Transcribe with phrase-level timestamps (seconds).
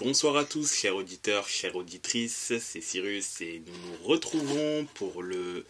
[0.00, 5.66] Bonsoir à tous, chers auditeurs, chères auditrices, c'est Cyrus et nous nous retrouvons pour le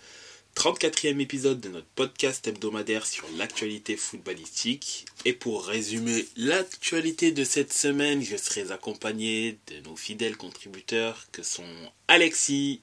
[0.55, 5.05] 34e épisode de notre podcast hebdomadaire sur l'actualité footballistique.
[5.25, 11.43] Et pour résumer l'actualité de cette semaine, je serai accompagné de nos fidèles contributeurs que
[11.43, 11.67] sont
[12.07, 12.83] Alexis.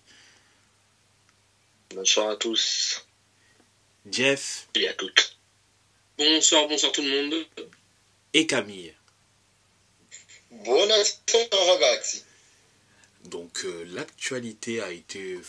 [1.92, 3.08] Bonsoir à tous.
[4.12, 4.68] Jeff.
[4.76, 5.38] Et à toutes.
[6.18, 7.46] Bonsoir, bonsoir tout le monde.
[8.34, 8.97] Et Camille.
[13.26, 15.40] Donc euh, l'actualité a été,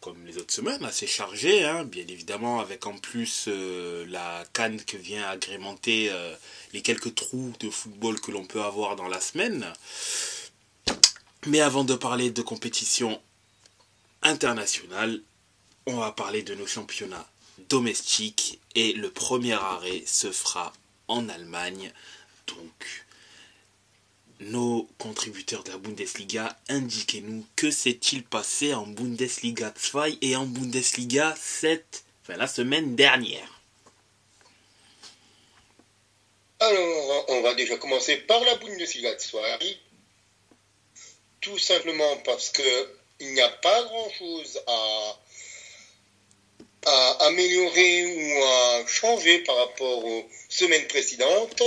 [0.00, 4.82] comme les autres semaines, assez chargée, hein, bien évidemment, avec en plus euh, la canne
[4.82, 6.34] que vient agrémenter euh,
[6.72, 9.70] les quelques trous de football que l'on peut avoir dans la semaine.
[11.46, 13.20] Mais avant de parler de compétition
[14.22, 15.20] internationale,
[15.86, 17.28] on va parler de nos championnats
[17.68, 20.72] domestiques et le premier arrêt se fera
[21.06, 21.92] en Allemagne.
[22.46, 23.05] Donc
[24.40, 31.34] nos contributeurs de la Bundesliga, indiquez-nous que s'est-il passé en Bundesliga 2 et en Bundesliga
[31.40, 33.60] 7, enfin la semaine dernière.
[36.60, 39.38] Alors, on va déjà commencer par la Bundesliga 2.
[41.40, 42.88] Tout simplement parce que
[43.20, 45.18] il n'y a pas grand-chose à
[47.20, 51.62] améliorer ou à changer par rapport aux semaines précédentes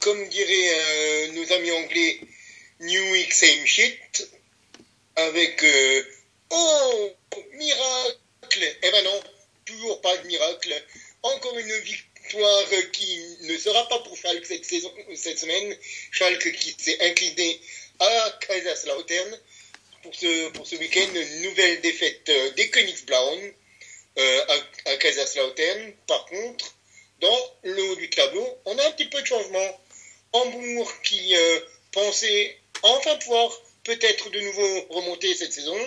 [0.00, 2.20] comme diraient euh, nos amis anglais,
[2.80, 4.28] New Week Same Shit,
[5.16, 6.02] avec euh,
[6.50, 7.10] Oh,
[7.54, 9.20] miracle Eh ben non,
[9.64, 10.82] toujours pas de miracle.
[11.22, 15.76] Encore une victoire qui ne sera pas pour Schalke cette, saison, cette semaine.
[16.12, 17.60] Schalke qui s'est incliné
[17.98, 19.40] à Kaiserslautern
[20.02, 21.08] pour ce, pour ce week-end.
[21.42, 23.52] Nouvelle défaite euh, des Königsblauen
[24.16, 25.92] à, à Kaiserslautern.
[26.06, 26.76] Par contre,
[27.20, 29.80] dans le haut du tableau, on a un petit peu de changement.
[30.36, 31.60] Hambourg qui euh,
[31.92, 33.50] pensait enfin pouvoir
[33.84, 35.78] peut-être de nouveau remonter cette saison,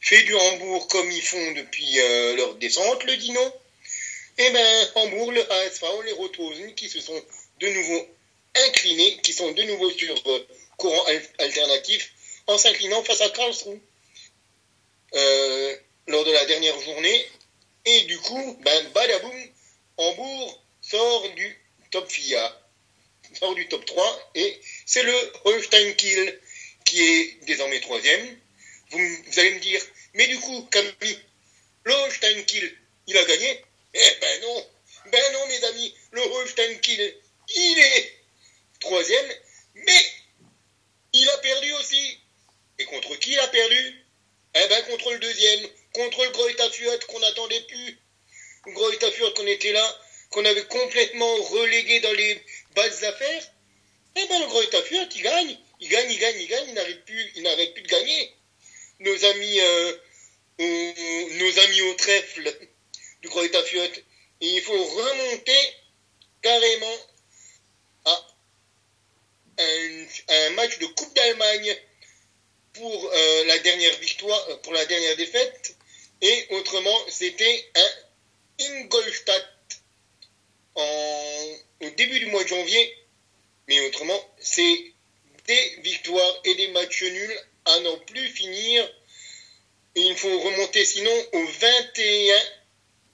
[0.00, 3.40] fait du Hambourg comme ils font depuis euh, leur descente, le Dino.
[4.38, 7.22] Et eh bien Hambourg, le ASV, les Rotosen qui se sont
[7.60, 8.08] de nouveau
[8.66, 10.46] inclinés, qui sont de nouveau sur euh,
[10.76, 11.04] courant
[11.38, 12.12] alternatif
[12.48, 13.80] en s'inclinant face à Karlsruhe
[16.08, 17.26] lors de la dernière journée.
[17.84, 19.48] Et du coup, ben, badaboum,
[19.96, 21.58] Hambourg sort du
[21.90, 22.65] top FIA
[23.38, 26.40] sort du top 3 et c'est le Holstein Kiel
[26.84, 28.38] qui est désormais troisième.
[28.90, 29.82] Vous, vous, allez me dire,
[30.14, 31.18] mais du coup, Camille,
[31.84, 32.72] le Holstein Kiel,
[33.06, 33.64] il a gagné?
[33.94, 34.66] Eh ben non,
[35.12, 37.16] ben non mes amis, le Holstein Kiel,
[37.54, 38.14] il est
[38.80, 39.32] troisième,
[39.74, 40.06] mais
[41.12, 42.18] il a perdu aussi.
[42.78, 44.04] Et contre qui il a perdu?
[44.54, 47.98] Eh ben contre le deuxième, contre le Greuther qu'on n'attendait plus.
[48.66, 50.00] Greuther qu'on était là,
[50.36, 53.42] qu'on avait complètement relégué dans les bases affaires,
[54.16, 57.04] eh ben le Greuther Fürth, il gagne, il gagne, il gagne, il gagne, il n'arrête
[57.06, 58.34] plus, il n'arrête plus de gagner.
[59.00, 59.96] Nos amis, euh,
[60.58, 62.54] nos amis au trèfle
[63.22, 64.02] du Greuther Fürth,
[64.42, 65.74] il faut remonter
[66.42, 66.98] carrément
[68.04, 68.26] à
[69.58, 71.74] un, match de Coupe d'Allemagne
[72.74, 75.76] pour euh, la dernière victoire, pour la dernière défaite,
[76.20, 79.55] et autrement, c'était un Ingolstadt
[80.76, 82.96] au début du mois de janvier.
[83.68, 84.92] Mais autrement, c'est
[85.46, 88.92] des victoires et des matchs nuls à n'en plus finir.
[89.94, 92.36] Il faut remonter sinon au 21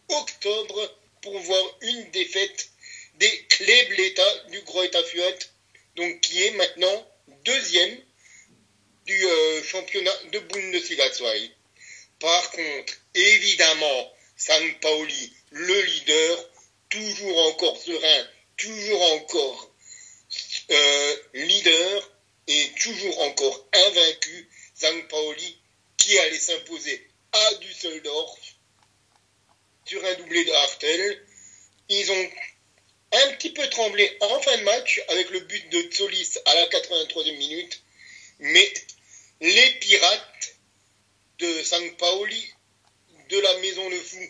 [0.09, 2.71] octobre pour voir une défaite
[3.15, 4.61] des Klebleta du
[5.07, 5.51] Fürth,
[5.97, 7.09] donc qui est maintenant
[7.45, 7.97] deuxième
[9.07, 11.25] du euh, championnat de Bundesliga 2.
[12.19, 16.52] Par contre, évidemment, San Paoli, le leader,
[16.93, 19.75] toujours encore serein, toujours encore
[20.71, 22.11] euh, leader
[22.47, 25.59] et toujours encore invaincu, Zhang Paoli
[25.97, 28.39] qui allait s'imposer à Düsseldorf
[29.87, 31.27] sur un doublé de Hartel.
[31.89, 32.31] Ils ont
[33.13, 36.67] un petit peu tremblé en fin de match avec le but de Solis à la
[36.67, 37.83] 83e minute,
[38.39, 38.75] mais
[39.41, 40.57] les pirates
[41.39, 42.53] de San Paoli,
[43.31, 44.29] de la Maison Le Fou,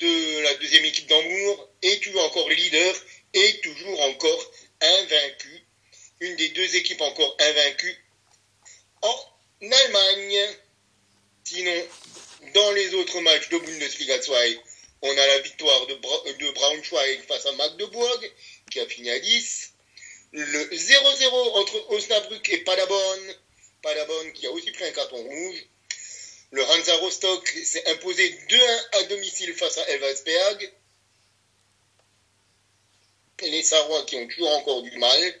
[0.00, 2.94] de la deuxième équipe d'Amour est toujours encore leader
[3.34, 5.64] et toujours encore invaincu.
[6.20, 8.04] Une des deux équipes encore invaincues
[9.02, 9.16] en
[9.62, 10.56] Allemagne.
[11.44, 11.86] Sinon,
[12.54, 14.60] dans les autres matchs de Bundesliga 2,
[15.02, 15.94] on a la victoire de,
[16.52, 18.32] Braunschweig face à Magdeburg,
[18.70, 19.72] qui a fini à 10.
[20.32, 23.34] Le 0-0 entre Osnabrück et Paderborn.
[23.82, 25.64] Paderborn qui a aussi pris un carton rouge.
[26.52, 30.72] Le Hansa Rostock s'est imposé 2-1 à domicile face à Elversberg.
[33.42, 35.40] Les Sarrois qui ont toujours encore du mal.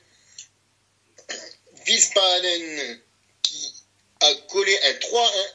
[1.86, 3.00] Wiesbaden
[3.42, 3.74] qui
[4.20, 5.54] a collé un 3-1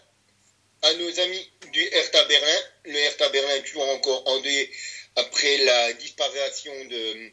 [0.84, 2.60] à nos amis du Hertha Berlin.
[2.86, 4.70] Le Hertha Berlin toujours encore en deuil
[5.16, 7.32] après la disparition de,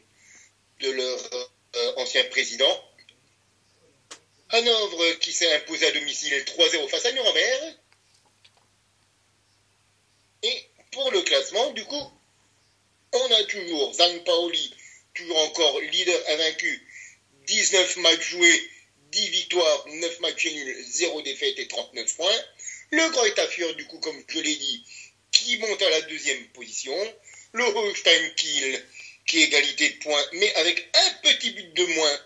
[0.79, 2.89] de leur euh, ancien président.
[4.49, 7.75] Hanovre qui s'est imposé à domicile 3-0 face à Nuremberg.
[10.43, 12.11] Et pour le classement, du coup,
[13.13, 14.73] on a toujours Zang Paoli,
[15.13, 16.87] toujours encore leader invaincu,
[17.47, 18.69] 19 matchs joués,
[19.11, 22.43] 10 victoires, 9 matchs nuls, 0 défaite et 39 points.
[22.91, 24.83] Le Greuther Fürth, du coup, comme je l'ai dit,
[25.31, 26.95] qui monte à la deuxième position.
[27.53, 28.85] Le Holstein Kiel,
[29.27, 32.19] qui est égalité de points, mais avec un petit but de moins,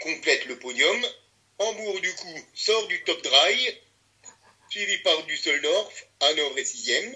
[0.00, 1.06] complète le podium.
[1.58, 3.78] Hambourg, du coup, sort du top dry,
[4.74, 7.14] suivi par Düsseldorf, Hanovre est sixième.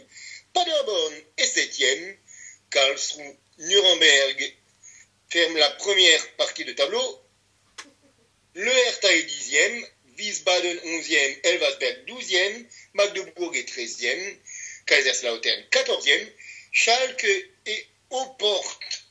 [0.53, 2.17] Paderborn est septième.
[2.71, 4.55] Karlsruhe, Nuremberg
[5.29, 7.23] ferme la première partie de tableau.
[8.55, 9.87] Le Hertha est dixième.
[10.17, 14.37] Wiesbaden 11e, Elversberg 12e, Magdebourg est 13e,
[14.87, 16.27] Kaiserslautern 14e,
[16.73, 19.05] Schalke est aux portes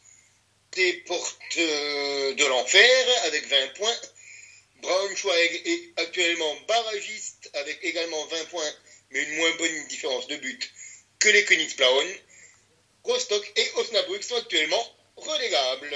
[0.73, 4.01] des portes euh, de l'enfer avec 20 points.
[4.81, 8.73] Braunschweig est actuellement barragiste avec également 20 points,
[9.11, 10.71] mais une moins bonne différence de but
[11.19, 12.07] que les Königsblauen.
[13.03, 15.95] Rostock et Osnabrück sont actuellement relégables.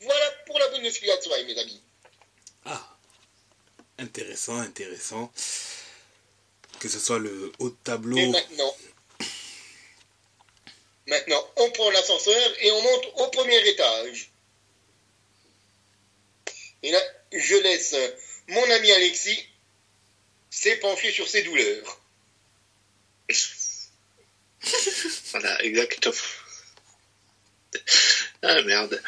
[0.00, 1.80] Voilà pour la Bundesliga 2, mes amis.
[2.66, 2.96] Ah,
[3.98, 5.32] intéressant, intéressant.
[6.80, 8.18] Que ce soit le haut de tableau.
[8.18, 8.76] Et maintenant,
[11.06, 14.33] maintenant, on prend l'ascenseur et on monte au premier étage.
[16.84, 17.00] Et là,
[17.32, 17.96] je laisse
[18.48, 19.48] mon ami Alexis
[20.50, 22.00] s'épancher sur ses douleurs.
[25.30, 26.14] voilà, exactement.
[28.42, 29.02] Ah merde,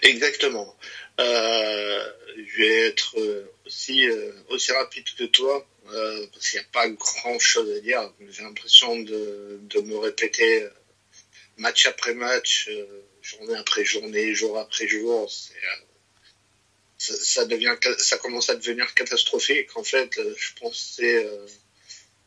[0.00, 0.74] exactement.
[1.20, 6.68] Euh, je vais être euh, aussi, euh, aussi rapide que toi, parce qu'il n'y a
[6.72, 8.10] pas grand chose à dire.
[8.30, 10.66] J'ai l'impression de, de, me répéter
[11.58, 12.70] match après match,
[13.20, 15.30] journée après journée, jour après jour.
[16.98, 19.76] Ça, ça, devient, ça commence à devenir catastrophique.
[19.76, 21.26] En fait, je pensais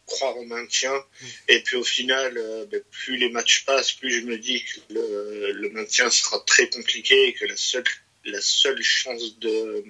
[0.05, 0.93] croire au maintien.
[0.93, 1.25] Mm.
[1.49, 2.33] Et puis au final,
[2.71, 6.69] ben, plus les matchs passent, plus je me dis que le, le maintien sera très
[6.69, 7.83] compliqué et que la seule
[8.25, 9.83] la seule chance de,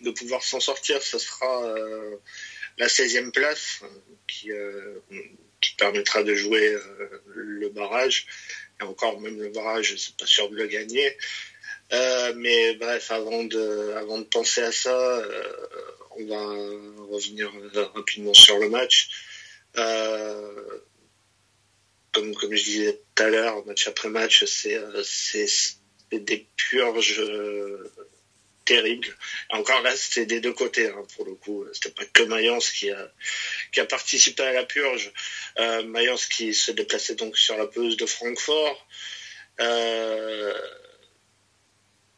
[0.00, 2.16] de pouvoir s'en sortir, ce sera euh,
[2.78, 3.80] la 16e place
[4.26, 5.00] qui, euh,
[5.60, 8.26] qui permettra de jouer euh, le barrage.
[8.80, 11.16] Et encore, même le barrage, c'est pas sûr de le gagner.
[11.90, 15.22] Mais bref, avant de, avant de penser à ça,
[16.12, 16.40] on va
[17.10, 17.52] revenir
[17.94, 19.08] rapidement sur le match.
[22.12, 24.78] comme, comme je disais tout à l'heure, match après match, c'est
[26.12, 27.92] des purges euh,
[28.64, 29.08] terribles.
[29.50, 31.66] Encore là, c'était des deux côtés, hein, pour le coup.
[31.72, 33.12] C'était pas que Mayence qui a,
[33.72, 35.12] qui a participé à la purge.
[35.58, 38.86] Euh, Mayence qui se déplaçait donc sur la pelouse de Francfort.
[39.60, 40.54] Euh,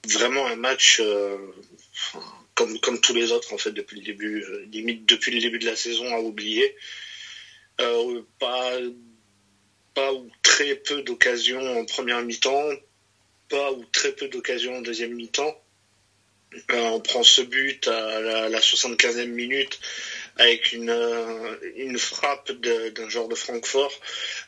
[0.09, 1.37] vraiment un match euh,
[2.55, 5.67] comme, comme tous les autres, en fait, depuis le début, limite depuis le début de
[5.67, 6.77] la saison à oublier.
[8.39, 8.73] pas,
[9.95, 12.71] pas ou très peu d'occasions en première mi-temps,
[13.49, 15.55] pas ou très peu d'occasions en deuxième mi-temps.
[16.73, 19.79] Euh, on prend ce but à la, 75e minute
[20.41, 23.93] avec une, euh, une frappe d'un joueur de Francfort.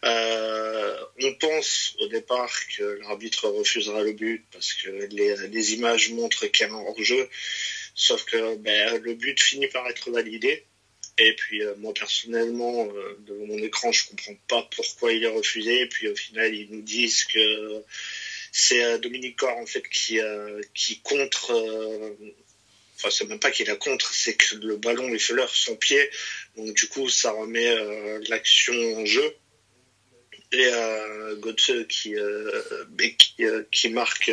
[0.04, 6.46] Euh, on pense au départ que l'arbitre refusera le but parce que les, images montrent
[6.46, 7.28] qu'il y a un hors-jeu.
[7.94, 10.64] Sauf que ben, le but finit par être validé.
[11.18, 12.88] Et puis moi personnellement,
[13.26, 15.82] devant mon écran, je comprends pas pourquoi il est refusé.
[15.82, 17.84] Et puis au final, ils nous disent que
[18.52, 22.14] c'est euh, Dominique Corr en fait qui euh, qui contre euh,
[23.02, 26.11] enfin c'est même pas qu'il a contre, c'est que le ballon effleure son pied,
[26.56, 27.75] donc du coup ça remet
[28.28, 29.35] l'action en jeu.
[30.54, 31.37] Et euh,
[31.88, 32.14] qui
[33.18, 34.30] qui, qui, marque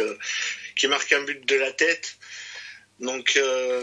[0.75, 2.17] qui marque un but de la tête.
[2.99, 3.39] Donc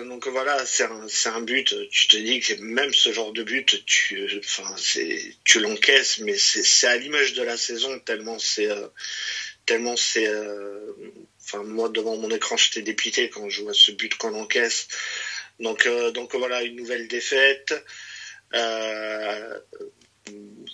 [0.06, 1.74] donc voilà, c'est un un but.
[1.90, 6.36] Tu te dis que même ce genre de but, tu enfin c'est tu l'encaisses, mais
[6.36, 8.68] c'est à l'image de la saison tellement c'est
[9.66, 10.92] tellement c'est euh,
[11.46, 14.88] enfin moi devant mon écran j'étais dépité quand je vois ce but qu'on encaisse.
[15.60, 17.74] Donc euh, donc voilà une nouvelle défaite.
[18.54, 19.60] Euh,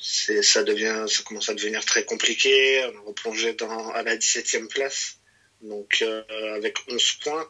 [0.01, 2.85] ça devient ça commence à devenir très compliqué.
[2.95, 5.19] On a replongé dans à la 17e place.
[5.61, 7.49] Donc avec 11 points.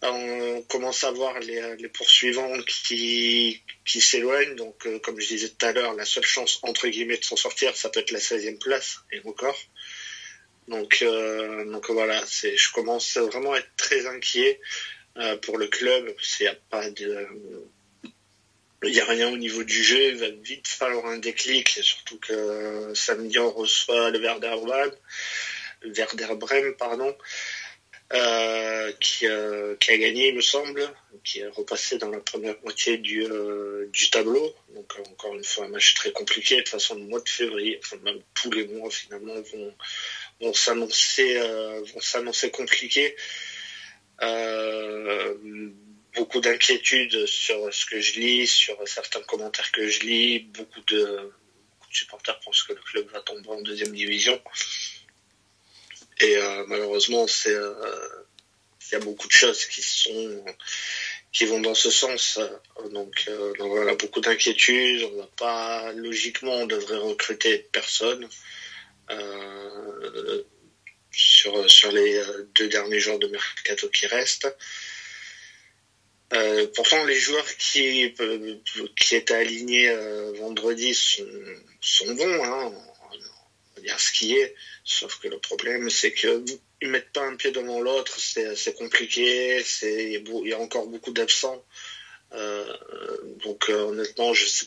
[0.00, 4.54] On commence à voir les, poursuivants qui, qui s'éloignent.
[4.54, 7.76] Donc, comme je disais tout à l'heure, la seule chance, entre guillemets, de s'en sortir,
[7.76, 9.58] ça peut être la 16e place, et encore.
[10.68, 11.04] Donc,
[11.72, 14.60] donc voilà, je commence vraiment à être très inquiet
[15.42, 16.14] pour le club.
[18.84, 20.10] Il n'y a rien au niveau du jeu.
[20.10, 24.92] Il va vite falloir un déclic, surtout que samedi on reçoit le Werder Bremen,
[25.84, 26.28] Werder
[26.78, 27.16] pardon.
[28.14, 30.90] Euh, qui, euh, a gagné, il me semble,
[31.24, 34.54] qui est repassé dans la première moitié du, euh, du tableau.
[34.74, 36.56] Donc encore une fois, un match très compliqué.
[36.56, 39.74] De toute façon, le mois de février, enfin même tous les mois finalement vont,
[40.40, 41.38] vont s'annoncer
[41.94, 43.16] vont s'annoncer compliqués.
[46.14, 50.40] beaucoup d'inquiétudes sur ce que je lis, sur certains commentaires que je lis.
[50.40, 51.32] Beaucoup de,
[51.90, 54.40] supporters pensent que le club va tomber en deuxième division.
[56.20, 57.74] Et euh, malheureusement, c'est euh,
[58.86, 60.44] il y a beaucoup de choses qui sont
[61.32, 62.40] qui vont dans ce sens.
[62.90, 65.08] Donc, euh, voilà, beaucoup d'inquiétudes.
[65.12, 68.28] On va pas logiquement, on devrait recruter personne euh,
[71.10, 72.22] sur sur les
[72.54, 74.48] deux derniers jours de mercato qui restent.
[76.34, 78.14] Euh, pourtant, les joueurs qui
[78.96, 79.90] qui étaient alignés
[80.38, 81.26] vendredi sont
[81.80, 82.44] sont bons.
[82.44, 82.72] Hein
[83.78, 84.54] on va dire ce qui est.
[84.84, 86.44] Sauf que le problème, c'est qu'ils
[86.82, 91.64] ne mettent pas un pied devant l'autre, c'est compliqué, il y a encore beaucoup d'absents.
[92.32, 92.76] Euh,
[93.44, 94.66] donc euh, honnêtement, je ne sais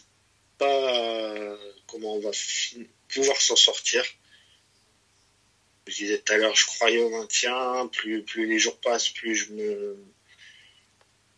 [0.58, 1.58] pas euh,
[1.88, 2.32] comment on va
[3.10, 4.04] pouvoir s'en sortir.
[5.88, 9.36] Je disais tout à l'heure, je croyais au maintien, plus, plus les jours passent, plus
[9.36, 9.98] je me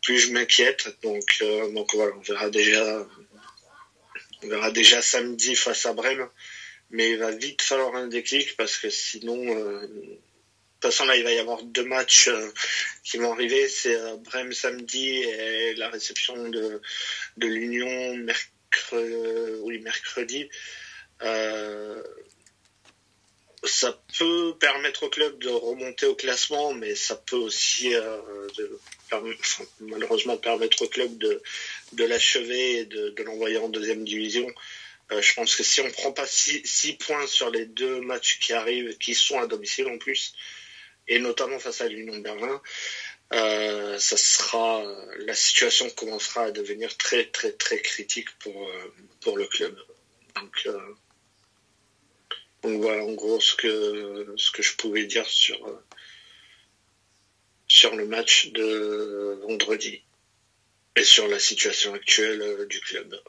[0.01, 0.89] plus je m'inquiète.
[1.01, 3.07] Donc, donc voilà, on verra déjà
[4.43, 6.27] on verra déjà samedi face à Brême
[6.93, 10.19] mais il va vite falloir un déclic parce que sinon, euh, de
[10.79, 12.51] toute façon là il va y avoir deux matchs euh,
[13.03, 16.81] qui vont arriver, c'est euh, Brême samedi et la réception de,
[17.37, 18.25] l'Union
[19.63, 20.49] oui, mercredi.
[23.65, 28.79] Ça peut permettre au club de remonter au classement, mais ça peut aussi de,
[29.79, 31.41] malheureusement permettre au club de,
[31.93, 34.47] de l'achever et de, l'envoyer en deuxième division.
[35.11, 38.53] Euh, je pense que si on prend pas 6 points sur les deux matchs qui
[38.53, 40.33] arrivent, qui sont à domicile en plus,
[41.07, 42.61] et notamment face à l'Union Berlin,
[43.33, 44.83] euh, ça sera
[45.17, 49.75] la situation commencera à devenir très très très critique pour euh, pour le club.
[52.63, 55.79] Voilà en gros ce que ce que je pouvais dire sur
[57.95, 60.03] le match de vendredi
[60.95, 63.19] et sur la situation actuelle du club.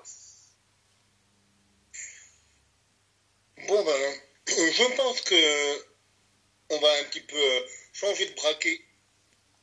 [3.66, 4.14] Bon, ben,
[4.46, 5.94] je pense que
[6.70, 7.60] on va un petit peu euh,
[7.92, 8.80] changer de braquet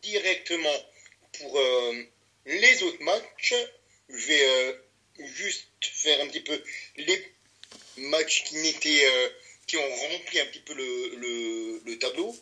[0.01, 0.85] directement
[1.33, 2.03] pour euh,
[2.45, 3.53] les autres matchs.
[4.09, 4.73] Je vais euh,
[5.19, 6.63] juste faire un petit peu
[6.97, 7.33] les
[7.97, 9.33] matchs qui n'étaient
[9.71, 12.35] qui ont rempli un petit peu le, tableau.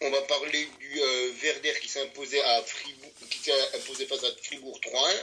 [0.00, 1.00] On va parler du
[1.42, 3.12] Verder qui s'est imposé à Fribourg,
[3.74, 5.14] imposé face à Fribourg 3-1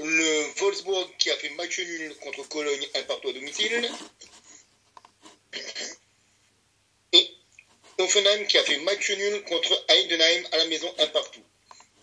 [0.00, 3.90] le Wolfsburg qui a fait match nul contre Cologne, un partout à domicile.
[7.12, 7.30] Et
[7.98, 11.42] Offenheim qui a fait match nul contre Heidenheim à la maison, un partout.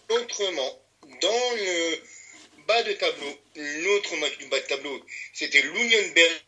[0.10, 0.82] Autrement,
[1.22, 2.02] dans le
[2.68, 5.02] bas de tableau, l'autre match du bas de tableau,
[5.34, 6.45] c'était l'Union Berlin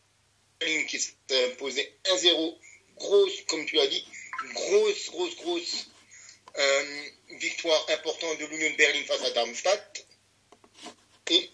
[0.88, 1.14] qui s'est
[1.46, 2.56] imposé 1-0.
[2.96, 4.04] Grosse, comme tu as dit,
[4.54, 5.86] grosse, grosse, grosse
[6.56, 7.02] euh,
[7.38, 10.06] victoire importante de l'Union Berlin face à Darmstadt.
[11.30, 11.50] Et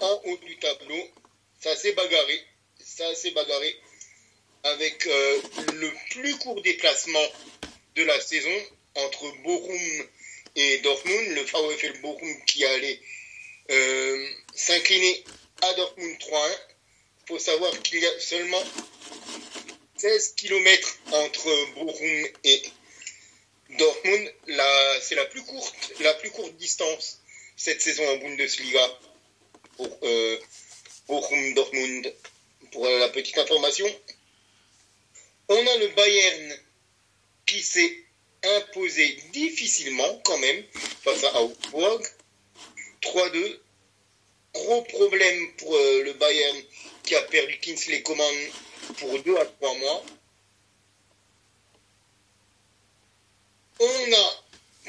[0.00, 1.08] en haut du tableau,
[1.60, 2.44] ça s'est bagarré,
[2.80, 3.76] ça s'est bagarré
[4.64, 5.42] avec euh,
[5.74, 7.26] le plus court déplacement
[7.94, 8.62] de la saison
[8.96, 10.08] entre Bochum
[10.56, 13.00] et Dortmund, le VfL Bochum qui allait
[13.70, 15.24] euh, s'incliner
[15.62, 16.58] à Dortmund 3-1.
[17.28, 18.62] Il faut savoir qu'il y a seulement
[19.98, 22.62] 16 km entre Bochum et
[23.76, 24.34] Dortmund.
[25.02, 27.20] C'est la plus courte, la plus courte distance
[27.54, 28.98] cette saison en Bundesliga
[29.76, 30.38] pour euh,
[31.54, 32.14] Dortmund,
[32.72, 33.94] pour la petite information.
[35.50, 36.58] On a le Bayern
[37.44, 38.04] qui s'est
[38.42, 40.64] imposé difficilement quand même
[41.02, 42.02] face à Augsburg.
[43.02, 43.58] 3-2.
[44.58, 46.62] Gros problème pour euh, le Bayern
[47.04, 48.34] qui a perdu Kingsley Coman
[48.98, 50.04] pour 2 à 3 mois.
[53.78, 54.44] On a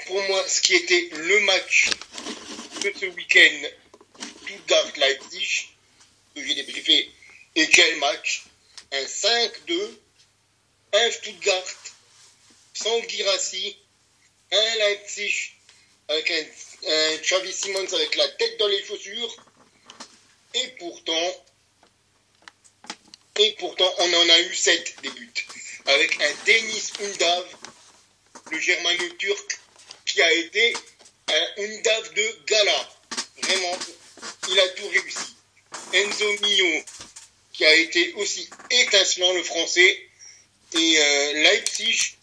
[0.07, 1.91] pour moi ce qui était le match
[2.83, 3.69] de ce week-end
[4.41, 5.69] Stuttgart-Leipzig,
[6.33, 7.11] que j'ai débriefé,
[7.55, 8.45] et quel match?
[8.91, 9.99] Un 5-2,
[10.93, 11.75] un Stuttgart
[12.73, 13.77] sans Girassi,
[14.51, 15.51] un Leipzig
[16.07, 19.35] avec un, Xavi Simons avec la tête dans les chaussures,
[20.53, 21.45] et pourtant,
[23.39, 25.33] et pourtant, on en a eu 7 des buts.
[25.85, 27.45] avec un Denis Undav,
[28.51, 29.59] le germano-turc,
[30.05, 30.73] qui a été
[31.27, 32.89] un Undav de gala.
[33.41, 33.77] Vraiment,
[34.49, 35.35] il a tout réussi.
[35.93, 36.83] Enzo Mio,
[37.53, 40.09] qui a été aussi étincelant, le français,
[40.73, 42.17] et euh, Leipzig,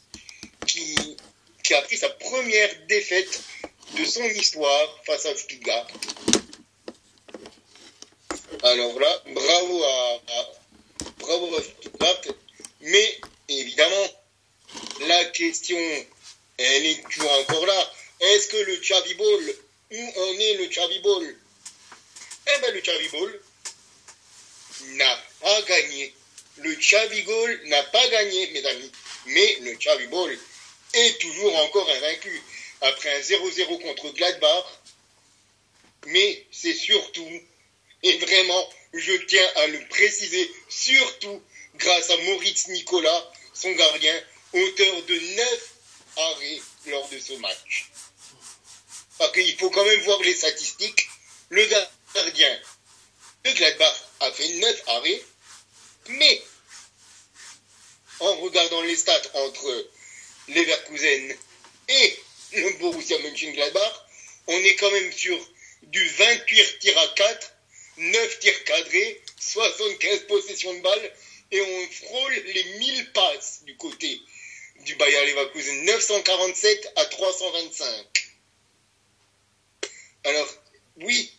[0.66, 1.16] qui,
[1.62, 3.40] qui a pris sa première défaite
[3.98, 5.86] de son histoire face à Stuttgart.
[8.62, 10.20] Alors là, bravo à,
[11.18, 11.60] bravo à
[12.80, 14.06] mais évidemment,
[15.00, 15.78] la question,
[16.56, 17.92] elle est toujours encore là.
[18.20, 19.54] Est-ce que le Chavi Ball,
[19.90, 21.36] où en est le Chavi Ball
[22.46, 23.40] Eh bien, le Chavi Ball
[24.94, 26.14] n'a pas gagné.
[26.58, 28.92] Le Chavi Ball n'a pas gagné, mes amis.
[29.26, 30.38] Mais le Chavi Ball
[30.94, 32.42] est toujours encore invaincu.
[32.82, 34.64] Après un 0-0 contre Gladbach.
[36.06, 37.40] Mais c'est surtout
[38.02, 41.42] et vraiment, je tiens à le préciser, surtout
[41.76, 44.22] grâce à Moritz Nicolas, son gardien,
[44.52, 45.74] auteur de 9
[46.16, 47.90] arrêts lors de ce match.
[49.18, 51.08] Parce qu'il faut quand même voir les statistiques.
[51.48, 52.60] Le gardien
[53.44, 55.22] de Gladbach a fait 9 arrêts,
[56.08, 56.42] mais
[58.20, 59.90] en regardant les stats entre
[60.48, 61.36] Leverkusen
[61.88, 62.18] et
[62.52, 64.06] le Borussia Mönchengladbach,
[64.48, 65.38] on est quand même sur
[65.82, 67.55] du 28 tirs à 4
[67.96, 71.12] 9 tirs cadrés, 75 possessions de balles,
[71.50, 74.20] et on frôle les 1000 passes du côté
[74.80, 78.28] du Bayer Leverkusen, 947 à 325.
[80.24, 80.54] Alors,
[80.96, 81.32] oui,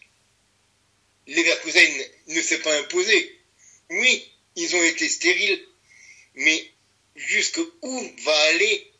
[1.27, 3.39] Leverkusen ne s'est pas imposé.
[3.89, 5.65] Oui, ils ont été stériles.
[6.35, 6.71] Mais
[7.15, 8.91] jusqu'où va aller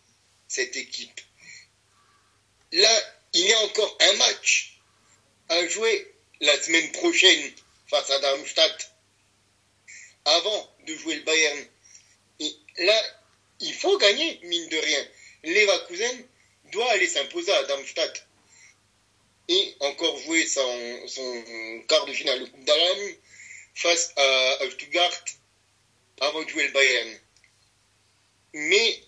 [0.48, 1.22] cette équipe?
[2.72, 4.80] Là, il y a encore un match
[5.50, 7.52] à jouer la semaine prochaine
[7.88, 8.92] face à Darmstadt,
[10.26, 11.66] avant de jouer le Bayern.
[12.40, 13.02] Et là,
[13.60, 15.08] il faut gagner, mine de rien.
[15.44, 16.28] Leverkusen
[16.72, 18.28] doit aller s'imposer à Darmstadt
[19.48, 23.16] et encore jouer son, quart de finale d'Allemagne
[23.76, 25.24] face à, Stuttgart
[26.20, 27.20] avant de jouer le Bayern.
[28.54, 29.04] Mais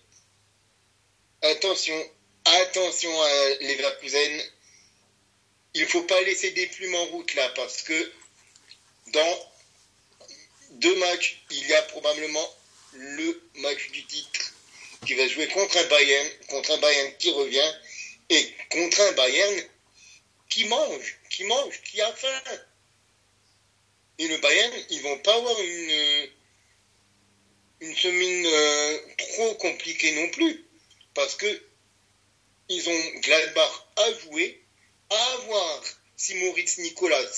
[1.42, 2.10] attention,
[2.44, 4.42] attention à Leverkusen
[5.74, 8.12] il ne faut pas laisser des plumes en route là, parce que
[9.08, 9.50] dans
[10.72, 12.48] deux matchs, il y a probablement
[12.92, 14.52] le match du titre
[15.06, 17.72] qui va jouer contre un Bayern, contre un Bayern qui revient,
[18.28, 19.62] et contre un Bayern
[20.48, 22.42] qui mange, qui mange, qui a faim.
[24.18, 26.28] Et le Bayern, ils vont pas avoir une,
[27.80, 30.64] une semaine euh, trop compliquée non plus,
[31.14, 31.62] parce que
[32.68, 34.59] ils ont Gladbach à jouer,
[35.10, 35.82] à voir
[36.16, 37.30] si Moritz Nicolas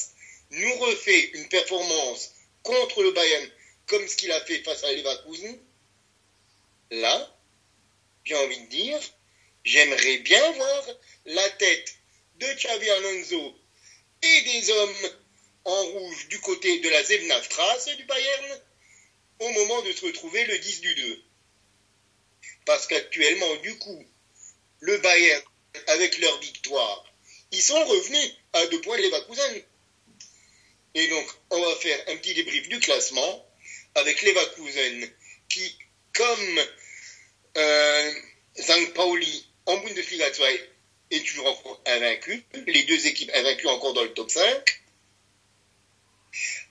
[0.51, 2.33] nous refait une performance
[2.63, 3.51] contre le Bayern
[3.87, 5.59] comme ce qu'il a fait face à Leverkusen,
[6.91, 7.37] là,
[8.25, 9.01] j'ai envie de dire,
[9.65, 10.87] j'aimerais bien voir
[11.27, 11.95] la tête
[12.37, 13.55] de Xavi Alonso
[14.23, 15.11] et des hommes
[15.65, 18.61] en rouge du côté de la Zebnastrasse du Bayern
[19.41, 21.25] au moment de se retrouver le 10 du 2.
[22.65, 24.07] Parce qu'actuellement, du coup,
[24.81, 25.43] le Bayern,
[25.89, 27.12] avec leur victoire,
[27.53, 29.63] ils sont revenus à deux points de Leverkusen.
[30.95, 33.47] Et donc, on va faire un petit débrief du classement
[33.95, 35.11] avec Leverkusen
[35.49, 35.79] qui,
[36.13, 36.61] comme
[37.57, 38.13] euh,
[38.95, 40.45] Pauli en Bundesliga 2
[41.11, 42.43] est toujours encore invaincu.
[42.67, 44.83] Les deux équipes invaincues encore dans le top 5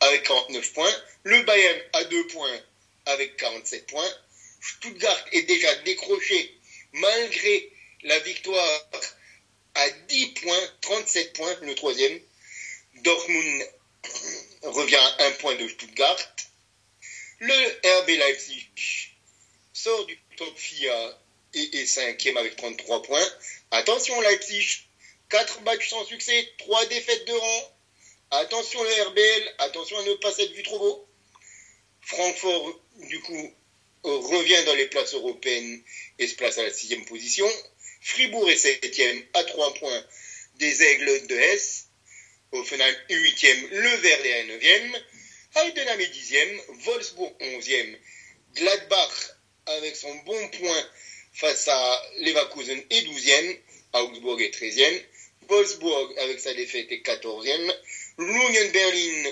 [0.01, 0.95] avec 49 points.
[1.23, 2.59] Le Bayern a 2 points
[3.05, 4.17] avec 47 points.
[4.61, 6.55] Stuttgart est déjà décroché
[6.93, 7.71] malgré
[8.03, 8.89] la victoire
[9.75, 12.19] à 10 points, 37 points, le troisième.
[12.95, 13.63] Dortmund
[14.63, 16.17] revient à 1 point de Stuttgart.
[17.39, 18.69] Le RB Leipzig
[19.73, 21.19] sort du top FIA
[21.53, 23.27] et est cinquième avec 33 points.
[23.71, 24.83] Attention Leipzig,
[25.29, 27.77] 4 matchs sans succès, 3 défaites de rang.
[28.31, 31.07] Attention le RBL, attention à ne pas s'être vu trop beau.
[32.01, 33.53] Francfort, du coup,
[34.03, 35.81] revient dans les places européennes
[36.19, 37.47] et se place à la sixième position.
[38.03, 40.05] Fribourg est septième à 3 points
[40.55, 41.85] des Aigles de Hesse.
[42.51, 44.97] Offenheim est huitième, le Verlet est neuvième.
[45.55, 47.95] Heidenheim est dixième, Wolfsburg onzième.
[48.55, 49.35] Gladbach
[49.67, 50.89] avec son bon point
[51.31, 53.57] face à Leverkusen est douzième.
[53.93, 54.99] Augsburg est treizième.
[55.47, 57.71] Wolfsburg avec sa défaite est quatorzième.
[58.17, 59.31] L'Union Berlin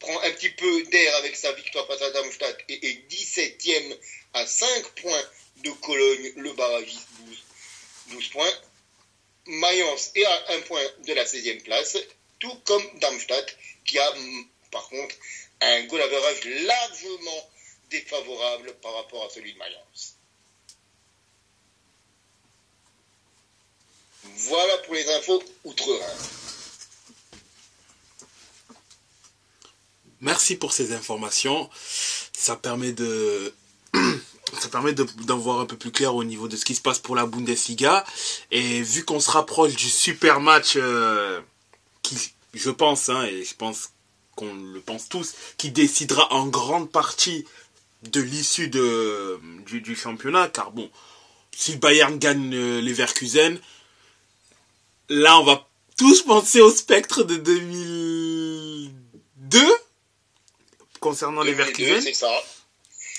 [0.00, 3.96] prend un petit peu d'air avec sa victoire face à Darmstadt et est 17e
[4.34, 7.42] à 5 points de Cologne, le barragiste 12
[8.30, 8.52] points.
[9.46, 11.98] Mayence est à un point de la 16e place,
[12.38, 14.12] tout comme Darmstadt, qui a
[14.70, 15.14] par contre
[15.60, 17.50] un goal average largement
[17.90, 20.16] défavorable par rapport à celui de Mayence.
[24.24, 26.16] Voilà pour les infos outre-Rhin.
[30.20, 31.68] Merci pour ces informations.
[32.32, 33.52] Ça permet de
[34.62, 37.00] ça permet d'en voir un peu plus clair au niveau de ce qui se passe
[37.00, 38.04] pour la Bundesliga.
[38.52, 41.40] Et vu qu'on se rapproche du super match euh,
[42.02, 42.16] qui,
[42.54, 43.90] je pense, hein, et je pense
[44.36, 47.44] qu'on le pense tous, qui décidera en grande partie
[48.04, 50.88] de l'issue de, du, championnat, car bon,
[51.50, 53.58] si Bayern gagne euh, les Verkusen,
[55.08, 59.58] là on va tous penser au spectre de 2002
[61.00, 62.00] concernant les Verkusen.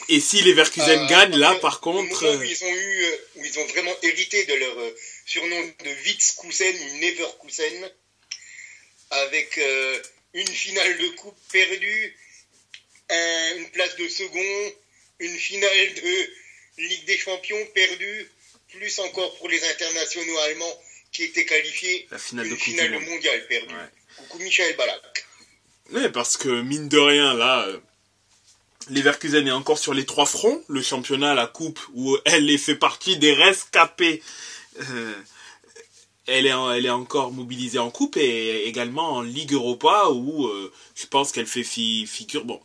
[0.09, 2.37] Et si les Verkusen euh, gagnent, là par contre...
[2.37, 4.75] Où ils, ont eu, euh, où ils ont vraiment hérité de leur
[5.25, 7.91] surnom de Witzkusen ou Neverkusen,
[9.11, 9.59] avec
[10.33, 12.17] une finale de coupe perdue,
[13.09, 14.73] une place de second,
[15.19, 16.29] une finale de
[16.77, 18.31] Ligue des Champions perdue,
[18.69, 22.97] plus encore pour les internationaux allemands qui étaient qualifiés, La finale une de finale de
[22.97, 23.75] mondial perdue.
[24.17, 25.25] Coucou Michel Balak.
[25.91, 27.79] Oui, parce que mine de rien, là, euh,
[28.89, 33.17] Leverkusen est encore sur les trois fronts, le championnat, la coupe, où elle fait partie
[33.17, 34.21] des rescapés.
[34.79, 35.13] Euh,
[36.27, 40.71] elle est, elle est encore mobilisée en coupe et également en Ligue Europa où euh,
[40.95, 42.45] je pense qu'elle fait figure.
[42.45, 42.61] Bon,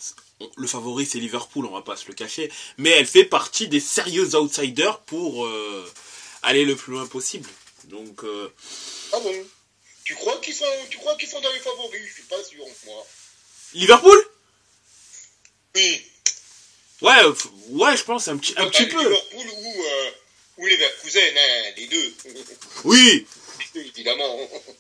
[0.57, 3.81] le favori c'est Liverpool, on va pas se le cacher, mais elle fait partie des
[3.81, 5.93] sérieux outsiders pour euh,
[6.43, 7.49] aller le plus loin possible.
[7.85, 8.25] Donc.
[9.13, 9.35] Ah bon?
[10.05, 12.01] Tu crois qu'ils sont, tu crois qu'ils sont dans les favoris?
[12.07, 13.07] Je suis pas sûr moi.
[13.75, 14.17] Liverpool?
[15.79, 16.03] Oui.
[17.01, 17.23] Ouais,
[17.69, 18.99] ouais, je pense un petit, un petit peu.
[18.99, 19.85] Liverpool ou,
[20.59, 22.15] ou les Verkusen, hein, les deux.
[22.85, 23.27] Oui,
[23.75, 24.51] évidemment.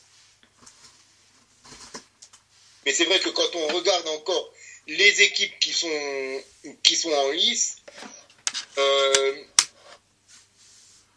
[2.84, 4.52] Mais c'est vrai que quand on regarde encore
[4.86, 6.42] les équipes qui sont,
[6.82, 7.76] qui sont en lice,
[8.78, 9.36] euh,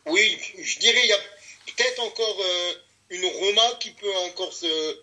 [0.06, 1.20] oui, je dirais il y a
[1.68, 2.74] peut-être encore euh,
[3.10, 5.00] une Roma qui peut encore se,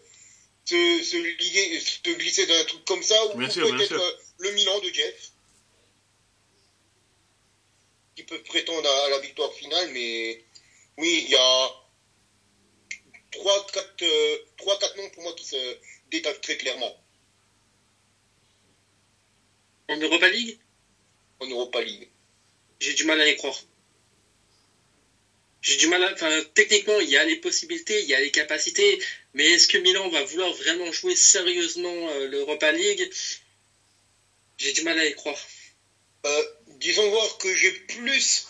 [0.66, 1.16] se, se,
[2.14, 5.32] glisser dans un truc comme ça, ou peut-être euh, le Milan de Jeff,
[8.16, 10.42] qui peut prétendre à la victoire finale, mais
[10.96, 11.70] oui, il y a
[13.32, 15.78] 3-4 euh, noms pour moi qui se
[16.10, 16.96] détachent très clairement.
[19.88, 20.58] En Europa League?
[21.40, 22.08] En Europa League.
[22.80, 23.58] J'ai du mal à y croire.
[25.62, 26.12] J'ai du mal à.
[26.12, 29.00] Enfin, techniquement, il y a les possibilités, il y a les capacités,
[29.34, 33.10] mais est-ce que Milan va vouloir vraiment jouer sérieusement euh, l'Europa League?
[34.58, 35.38] J'ai du mal à y croire.
[36.26, 36.44] Euh,
[36.78, 38.46] disons voir que j'ai plus.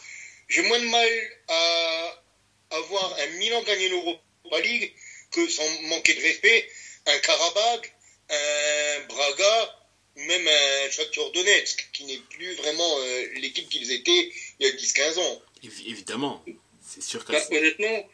[0.48, 1.08] J'ai moins de mal
[1.48, 2.22] à,
[2.70, 4.92] à voir un Milan gagner l'Europa Ligue
[5.30, 6.68] que, sans manquer de respect,
[7.06, 7.94] un Karabakh,
[8.30, 9.78] un Braga,
[10.16, 14.72] même un Shakhtar Donetsk, qui n'est plus vraiment euh, l'équipe qu'ils étaient il y a
[14.72, 15.42] 10-15 ans.
[15.62, 16.44] Évidemment,
[16.80, 17.32] c'est sûr que...
[17.32, 18.08] Bah, honnêtement,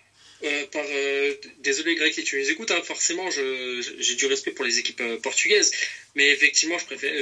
[0.45, 4.65] euh, par, euh, désolé Greg si tu nous écoutes, hein, forcément j'ai du respect pour
[4.65, 5.73] les équipes portugaises,
[6.15, 7.13] mais effectivement je préfère,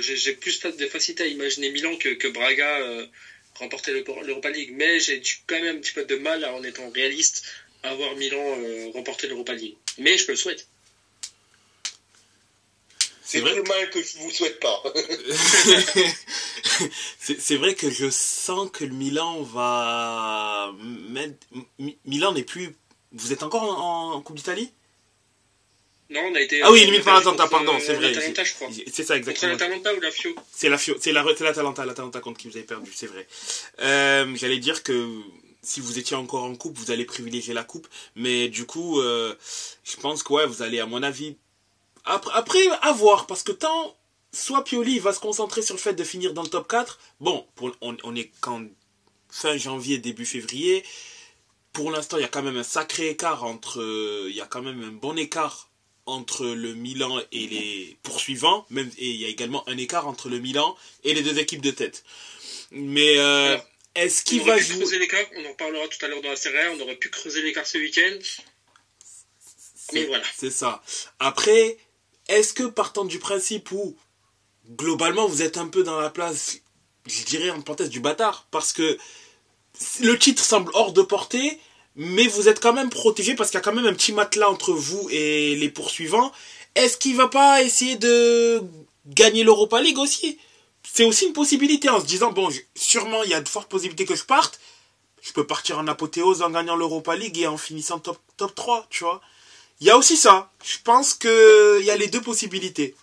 [0.00, 3.06] j'ai plus de facilité à imaginer Milan que, Braga
[3.54, 7.44] remporter l'Europa League, mais j'ai quand même un petit peu de mal en étant réaliste
[7.82, 9.76] avoir Milan euh, remporter l'Europa League.
[9.98, 10.66] Mais je le souhaite.
[13.32, 14.82] C'est plus mal que je vous souhaite pas.
[17.18, 20.70] c'est vrai que je sens que le Milan va
[22.04, 22.76] Milan n'est plus.
[23.12, 24.70] Vous êtes encore en, Coupe d'Italie?
[26.10, 26.60] Non, on a été.
[26.60, 28.12] Ah oui, éliminé par l'Atalanta, pardon, c'est vrai.
[28.12, 29.56] C'est ça exactement.
[29.56, 30.34] C'est l'Atalanta ou la Fio?
[30.52, 33.26] C'est la Fio, c'est l'Atalanta, l'Atalanta contre qui vous avez perdu, c'est vrai.
[33.80, 35.08] Euh, j'allais dire que
[35.62, 37.88] si vous étiez encore en coupe, vous allez privilégier la coupe.
[38.14, 39.34] Mais du coup, euh,
[39.84, 41.38] je pense que ouais, vous allez, à mon avis,
[42.04, 43.96] après, après à voir, parce que tant
[44.32, 46.98] soit Pioli va se concentrer sur le fait de finir dans le top 4.
[47.20, 48.62] Bon, pour, on, on est quand
[49.30, 50.84] fin janvier, début février.
[51.72, 54.46] Pour l'instant, il y a quand même un sacré écart entre, euh, il y a
[54.46, 55.70] quand même un bon écart
[56.04, 60.28] entre le Milan et les poursuivants, même et il y a également un écart entre
[60.28, 62.04] le Milan et les deux équipes de tête.
[62.72, 63.56] Mais euh,
[63.94, 66.56] est-ce qu'il va jouer creuser l'écart On en parlera tout à l'heure dans la série.
[66.76, 68.18] On aurait pu creuser l'écart ce week-end.
[69.92, 70.24] Mais voilà.
[70.34, 70.82] C'est ça.
[71.18, 71.76] Après,
[72.28, 73.96] est-ce que partant du principe où
[74.76, 76.58] globalement vous êtes un peu dans la place,
[77.06, 78.96] je dirais en parenthèse du bâtard, parce que
[80.00, 81.58] le titre semble hors de portée,
[81.96, 84.50] mais vous êtes quand même protégé parce qu'il y a quand même un petit matelas
[84.50, 86.32] entre vous et les poursuivants.
[86.74, 88.62] Est-ce qu'il va pas essayer de
[89.06, 90.38] gagner l'Europa League aussi?
[90.84, 94.04] C'est aussi une possibilité en se disant, bon, sûrement il y a de fortes possibilités
[94.04, 94.58] que je parte.
[95.20, 98.86] Je peux partir en apothéose en gagnant l'Europa League et en finissant top, top 3,
[98.90, 99.20] tu vois.
[99.82, 100.48] Il y a aussi ça.
[100.64, 102.94] Je pense qu'il y a les deux possibilités.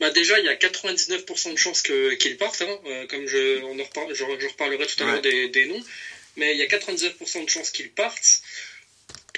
[0.00, 3.78] bah déjà, il y a 99% de chances qu'il parte, hein, euh, comme je, on
[3.78, 5.84] en reparle, je, reparlerai tout à l'heure des, des, noms,
[6.36, 8.40] mais il y a 99% de chances qu'il parte.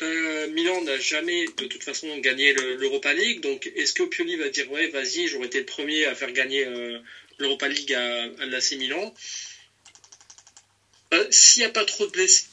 [0.03, 4.49] Euh, Milan n'a jamais de toute façon gagné l'Europa League, donc est-ce que Pioli va
[4.49, 7.01] dire ouais vas-y j'aurais été le premier à faire gagner euh,
[7.39, 9.13] l'Europa League à, à l'AC Milan?
[11.31, 12.47] S'il n'y a pas trop de blessés,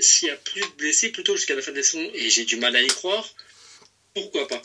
[0.00, 2.56] s'il n'y a plus de blessés plutôt jusqu'à la fin des saisons, et j'ai du
[2.56, 3.34] mal à y croire,
[4.14, 4.62] pourquoi pas?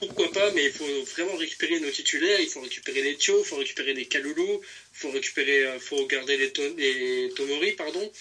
[0.00, 3.44] Pourquoi pas, mais il faut vraiment récupérer nos titulaires, il faut récupérer les Thio, il
[3.44, 8.12] faut récupérer les Kaloulou, il faut récupérer, faut garder les, Tomori, pardon.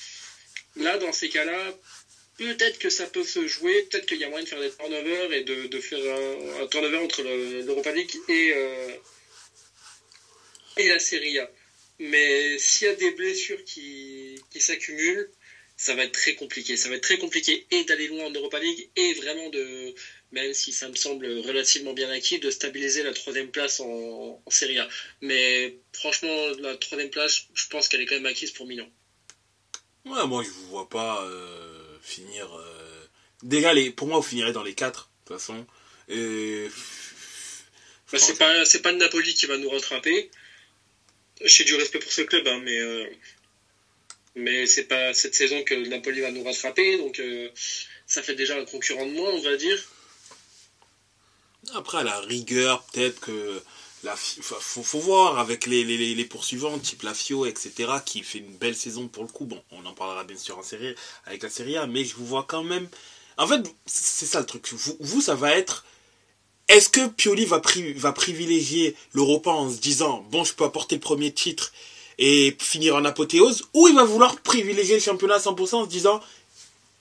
[0.78, 1.78] Là, dans ces cas-là,
[2.38, 5.34] peut-être que ça peut se jouer, peut-être qu'il y a moyen de faire des turnovers
[5.34, 6.00] et de, faire
[6.62, 8.96] un, turnover entre l'Europa League et, euh,
[10.78, 11.52] et la Serie A.
[12.00, 15.30] Mais s'il y a des blessures qui s'accumulent,
[15.76, 16.78] ça va être très compliqué.
[16.78, 19.94] Ça va être très compliqué et d'aller loin en Europa League et vraiment de,
[20.34, 24.52] même si ça me semble relativement bien acquis, de stabiliser la troisième place en, en
[24.52, 24.88] Serie A.
[25.22, 28.90] Mais franchement, la troisième place, je pense qu'elle est quand même acquise pour Milan.
[30.06, 31.24] Ouais, moi je vous vois pas.
[31.24, 32.54] Euh, finir.
[32.54, 33.06] Euh...
[33.42, 35.66] Déjà, les, pour moi, vous finirez dans les 4, de toute façon.
[36.10, 36.68] Et...
[38.12, 40.30] Bah, c'est pas, c'est pas le Napoli qui va nous rattraper.
[41.42, 43.10] J'ai du respect pour ce club, hein, mais, euh...
[44.36, 47.50] mais c'est pas cette saison que le Napoli va nous rattraper, donc euh,
[48.06, 49.82] ça fait déjà un concurrent de moins, on va dire.
[51.76, 53.62] Après, la rigueur, peut-être que
[54.04, 59.08] la, faut, voir avec les, poursuivants, type la Fio, etc., qui fait une belle saison
[59.08, 59.46] pour le coup.
[59.46, 60.94] Bon, on en parlera bien sûr en série,
[61.26, 62.88] avec la Serie A, mais je vous vois quand même.
[63.38, 64.68] En fait, c'est ça le truc.
[64.72, 65.86] Vous, vous ça va être.
[66.68, 67.62] Est-ce que Pioli va,
[67.96, 71.74] va privilégier l'Europa en se disant, bon, je peux apporter le premier titre
[72.18, 75.90] et finir en apothéose, ou il va vouloir privilégier le championnat à 100% en se
[75.90, 76.22] disant,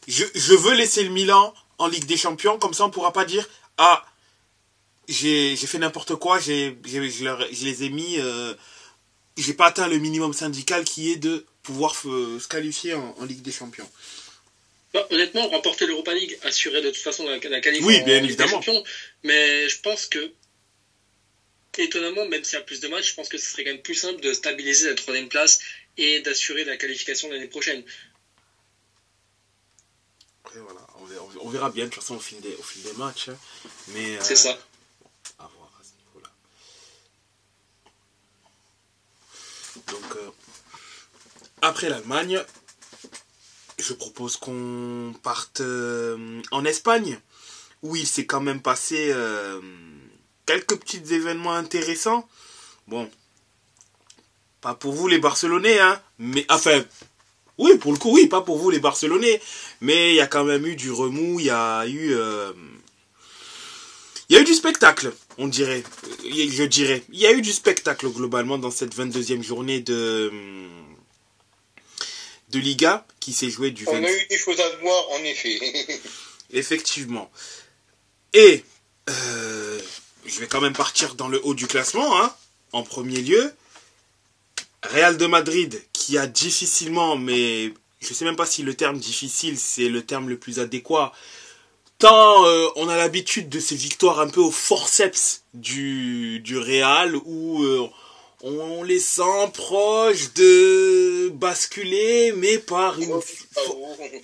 [0.09, 3.25] je, je veux laisser le Milan en Ligue des Champions, comme ça on pourra pas
[3.25, 3.47] dire,
[3.79, 4.05] ah,
[5.09, 8.55] j'ai fait n'importe quoi, j'ai je les ai mis, euh,
[9.37, 13.53] j'ai pas atteint le minimum syndical qui est de pouvoir se qualifier en, Ligue des
[13.53, 13.89] Champions.
[14.95, 18.59] Bah, honnêtement, remporter l'Europa League assurer de toute façon la, la qualification oui, bien évidemment.
[18.59, 18.85] Des champions,
[19.23, 20.33] mais je pense que
[21.79, 23.83] étonnamment, même s'il y a plus de matchs, je pense que ce serait quand même
[23.83, 25.61] plus simple de stabiliser la troisième place
[25.97, 27.83] et d'assurer la qualification l'année prochaine.
[30.55, 30.87] voilà,
[31.41, 33.29] on verra, bien de toute façon au fil des, au fil des matchs.
[33.29, 33.39] Hein.
[33.89, 34.51] Mais, C'est ça.
[34.51, 34.55] Euh,
[39.77, 40.31] Donc, euh,
[41.63, 42.43] après l'Allemagne,
[43.79, 47.19] je propose qu'on parte euh, en Espagne,
[47.83, 49.61] où il s'est quand même passé euh,
[50.47, 52.29] quelques petits événements intéressants.
[52.87, 53.11] Bon,
[54.61, 56.83] pas pour vous les Barcelonais, hein, mais enfin,
[57.59, 59.41] oui, pour le coup, oui, pas pour vous les Barcelonais,
[59.81, 62.15] mais il y a quand même eu du remous, il y a eu
[64.33, 65.85] il y a eu du spectacle, on dirait.
[66.25, 67.03] Je dirais.
[67.13, 70.33] Il y a eu du spectacle globalement dans cette 22e journée de,
[72.49, 75.61] de Liga qui s'est jouée du On a eu des choses à voir, en effet.
[76.51, 77.31] Effectivement.
[78.33, 78.65] Et
[79.11, 79.79] euh,
[80.25, 82.35] je vais quand même partir dans le haut du classement, hein,
[82.73, 83.53] en premier lieu.
[84.83, 88.99] Real de Madrid qui a difficilement, mais je ne sais même pas si le terme
[88.99, 91.13] difficile c'est le terme le plus adéquat,
[92.03, 97.15] Tant euh, on a l'habitude de ces victoires un peu au forceps du, du Real
[97.15, 97.89] où euh,
[98.43, 103.21] on les sent proches de basculer, mais par une,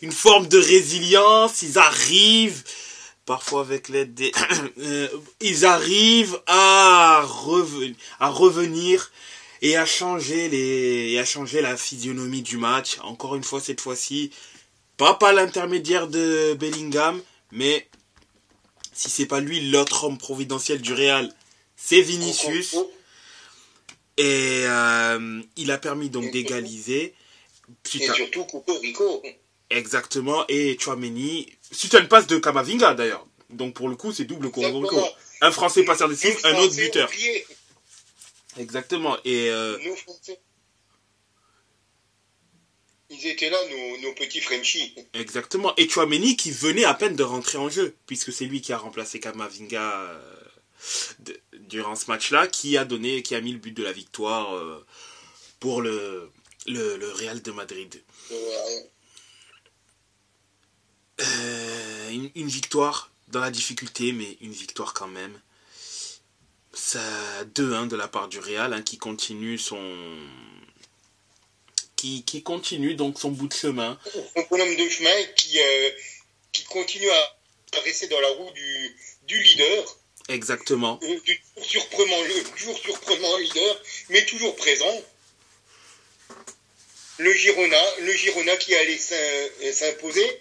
[0.02, 2.64] une forme de résilience, ils arrivent,
[3.26, 4.32] parfois avec l'aide des...
[4.80, 5.06] Euh,
[5.40, 9.12] ils arrivent à, revenir à revenir
[9.62, 12.98] et à changer les et à changer la physionomie du match.
[13.04, 14.32] Encore une fois, cette fois-ci,
[14.96, 17.88] pas par l'intermédiaire de Bellingham, mais
[18.92, 21.32] si c'est pas lui l'autre homme providentiel du Real,
[21.76, 22.76] c'est Vinicius.
[24.16, 27.14] Et euh, il a permis donc d'égaliser.
[27.94, 28.44] Et surtout
[28.82, 29.22] Rico.
[29.70, 30.44] Exactement.
[30.48, 33.26] Et Chouameni, c'est une passe de Kamavinga d'ailleurs.
[33.50, 35.08] Donc pour le coup, c'est double Rico.
[35.40, 37.08] Un Français passeur décisif, un autre buteur.
[38.58, 39.16] Exactement.
[39.24, 39.78] Et euh,
[43.10, 43.58] ils étaient là,
[44.02, 44.94] nos, petits Frenchies.
[45.14, 45.74] Exactement.
[45.76, 48.78] Et Chouameni qui venait à peine de rentrer en jeu, puisque c'est lui qui a
[48.78, 53.82] remplacé Kamavinga euh, durant ce match-là, qui a donné, qui a mis le but de
[53.82, 54.84] la victoire euh,
[55.58, 56.30] pour le,
[56.66, 58.02] le, Real de Madrid.
[61.20, 65.40] Euh, une, victoire dans la difficulté, mais une victoire quand même.
[66.74, 67.00] Ça
[67.54, 69.80] 2-1 de la part du Real, hein, qui continue son
[71.98, 73.98] qui, qui, continue donc son bout de chemin.
[74.12, 75.90] Son bonhomme de chemin qui, euh,
[76.52, 79.98] qui continue à rester dans la roue du, du leader.
[80.28, 81.00] Exactement.
[81.24, 85.02] Du jour surprenant, le jour surprenant leader, mais toujours présent.
[87.18, 88.98] Le Girona, le Girona qui allait
[89.72, 90.40] s'imposer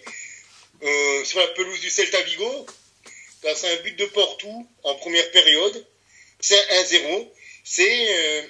[0.82, 2.66] euh, sur la pelouse du Celta Vigo.
[3.42, 4.48] C'est un but de Porto
[4.84, 5.86] en première période.
[6.40, 7.28] C'est 1-0.
[7.64, 8.42] C'est euh,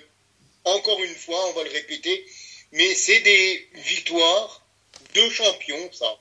[0.65, 2.27] encore une fois, on va le répéter,
[2.73, 4.63] mais c'est des victoires
[5.15, 6.19] de champions, ça.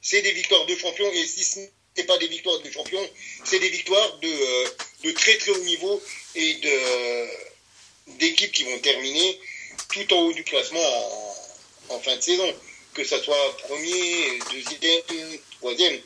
[0.00, 1.60] C'est des victoires de champions, et si ce
[1.96, 3.08] n'est pas des victoires de champions,
[3.44, 4.68] c'est des victoires de, euh,
[5.04, 6.02] de, très très haut niveau
[6.34, 7.28] et de
[8.18, 9.38] d'équipes qui vont terminer
[9.92, 10.80] tout en haut du classement
[11.88, 12.54] en, en fin de saison.
[12.94, 15.98] Que ça soit premier, deuxième, troisième.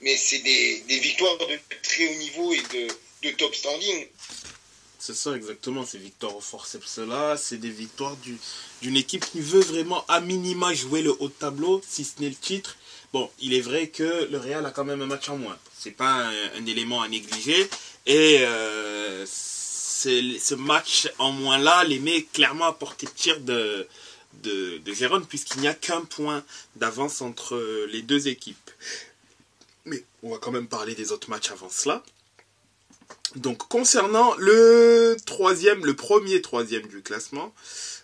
[0.00, 2.88] Mais c'est des, des victoires de très haut niveau et de,
[3.22, 4.06] de top standing.
[5.04, 8.16] C'est ça exactement, ces victoires au forceps là, c'est des victoires
[8.82, 12.28] d'une équipe qui veut vraiment à minima jouer le haut de tableau, si ce n'est
[12.28, 12.76] le titre.
[13.12, 15.58] Bon, il est vrai que le Real a quand même un match en moins.
[15.76, 17.68] C'est pas un, élément à négliger.
[18.06, 23.88] Et euh, ce match en moins là les met clairement à portée de tir de,
[24.44, 26.44] de, de Gérone, puisqu'il n'y a qu'un point
[26.76, 27.58] d'avance entre
[27.90, 28.70] les deux équipes.
[29.84, 32.04] Mais on va quand même parler des autres matchs avant cela.
[33.36, 37.54] Donc concernant le troisième, le premier troisième du classement,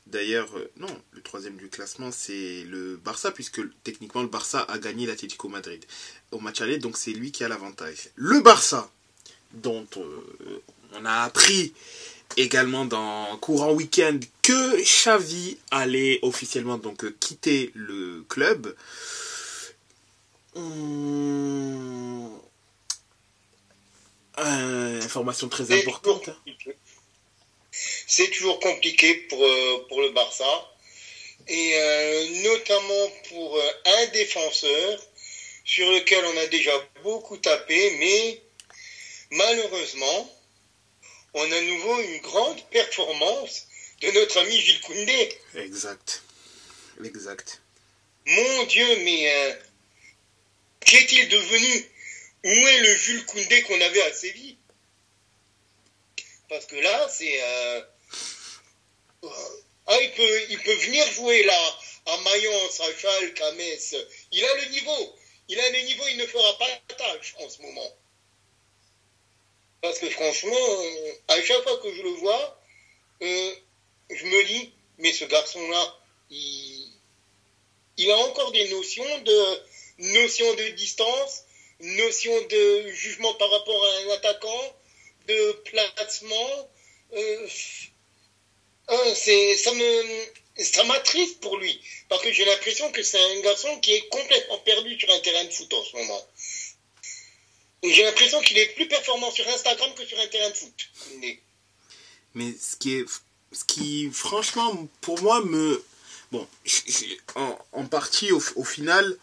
[0.06, 4.78] d'ailleurs, euh, non, le troisième du classement c'est le Barça, puisque techniquement le Barça a
[4.78, 5.84] gagné l'Atlético Madrid
[6.32, 8.08] au match aller, donc c'est lui qui a l'avantage.
[8.16, 8.90] Le Barça,
[9.52, 10.60] dont euh,
[10.94, 11.74] on a appris
[12.36, 18.74] également dans courant week-end que Xavi allait officiellement donc quitter le club.
[24.46, 26.30] Euh, information très importante.
[28.06, 30.44] C'est toujours compliqué pour, euh, pour le Barça.
[31.46, 35.00] Et euh, notamment pour un défenseur
[35.64, 36.72] sur lequel on a déjà
[37.02, 38.42] beaucoup tapé, mais
[39.30, 40.36] malheureusement,
[41.34, 43.66] on a à nouveau une grande performance
[44.00, 45.38] de notre ami Gilles Koundé.
[45.54, 46.22] Exact.
[47.04, 47.62] Exact.
[48.26, 49.58] Mon Dieu, mais
[50.80, 51.88] qu'est-il devenu
[52.44, 54.56] où est le Jules Koundé qu'on avait à Séville?
[56.48, 57.42] Parce que là, c'est.
[57.42, 57.82] Euh,
[59.86, 63.96] ah, il peut, il peut venir jouer là, à Mayence, à Schalke, à Metz.
[64.32, 65.16] Il a le niveau.
[65.48, 67.96] Il a le niveau, il ne fera pas la tâche en ce moment.
[69.80, 70.82] Parce que franchement,
[71.28, 72.60] à chaque fois que je le vois,
[73.22, 73.54] euh,
[74.10, 75.96] je me dis, mais ce garçon-là,
[76.30, 76.88] il,
[77.96, 79.62] il a encore des notions de,
[79.98, 81.44] notions de distance,
[81.80, 84.76] notion de jugement par rapport à un attaquant,
[85.26, 86.70] de placement.
[87.14, 87.46] Euh,
[89.14, 93.78] c'est, ça me, ça m'attriste pour lui, parce que j'ai l'impression que c'est un garçon
[93.80, 96.26] qui est complètement perdu sur un terrain de foot en ce moment.
[97.84, 100.90] J'ai l'impression qu'il est plus performant sur Instagram que sur un terrain de foot.
[102.34, 103.04] Mais ce qui est,
[103.52, 105.84] ce qui franchement pour moi me,
[106.32, 106.46] bon,
[107.72, 109.16] en, partie au final,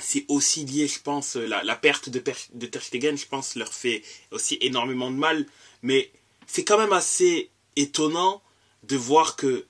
[0.00, 2.22] c'est aussi lié, je pense, la, la perte de,
[2.54, 5.46] de Ter Stegen, je pense, leur fait aussi énormément de mal.
[5.82, 6.10] Mais
[6.46, 8.42] c'est quand même assez étonnant
[8.84, 9.66] de voir que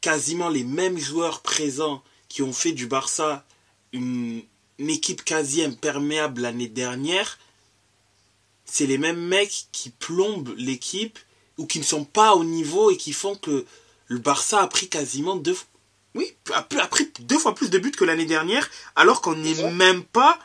[0.00, 3.44] quasiment les mêmes joueurs présents qui ont fait du Barça
[3.92, 4.42] une,
[4.78, 7.38] équipe quasi imperméable l'année dernière,
[8.66, 11.18] c'est les mêmes mecs qui plombent l'équipe
[11.56, 13.64] ou qui ne sont pas au niveau et qui font que
[14.06, 15.56] le Barça a pris quasiment deux,
[16.16, 20.02] oui, a pris deux fois plus de buts que l'année dernière, alors qu'on n'est même
[20.02, 20.38] pas.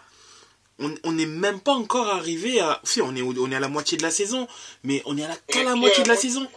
[1.04, 2.82] On n'est même pas encore arrivé à.
[2.84, 4.48] Si, on est, on est à la moitié de la saison,
[4.84, 6.48] mais on est à la, qu'à la moitié de la saison.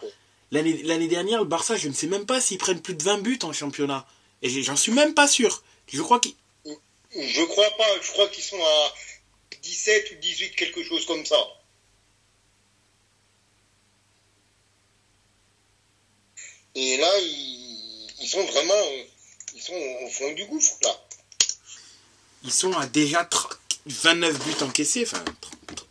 [0.51, 3.39] L'année dernière, le Barça, je ne sais même pas s'ils prennent plus de 20 buts
[3.43, 4.07] en championnat.
[4.41, 5.63] Et j'en suis même pas sûr.
[5.89, 6.35] Je crois qu'ils.
[6.65, 8.01] Je crois pas.
[8.03, 8.95] Je crois qu'ils sont à
[9.63, 11.37] 17 ou 18, quelque chose comme ça.
[16.75, 17.74] Et là, ils
[18.21, 18.83] ils sont vraiment
[19.55, 21.01] ils sont au fond du gouffre là.
[22.43, 23.29] Ils sont à déjà
[23.87, 25.25] 29 buts encaissés, enfin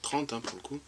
[0.01, 0.79] 30 hein, pour le coup.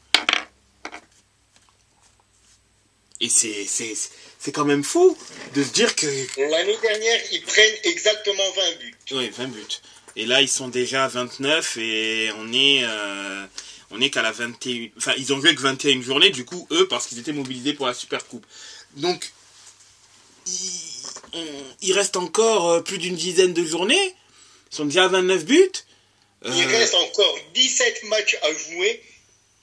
[3.22, 5.18] Et c'est quand même fou
[5.56, 6.06] de se dire que...
[6.38, 8.96] L'année dernière, ils prennent exactement 20 buts.
[9.12, 9.62] Oui, 20 buts.
[10.16, 12.82] Et là, ils sont déjà à 29 et on est...
[12.84, 13.46] Euh,
[13.92, 14.90] on est qu'à la 21...
[14.98, 17.88] Enfin, ils ont joué que 21 journées, du coup, eux, parce qu'ils étaient mobilisés pour
[17.88, 18.46] la Super Coupe.
[18.98, 19.32] Donc,
[21.82, 24.16] il reste encore euh, plus d'une dizaine de journées.
[24.72, 25.72] Ils sont déjà à 29 buts.
[26.46, 29.02] Il euh, reste encore 17 matchs à jouer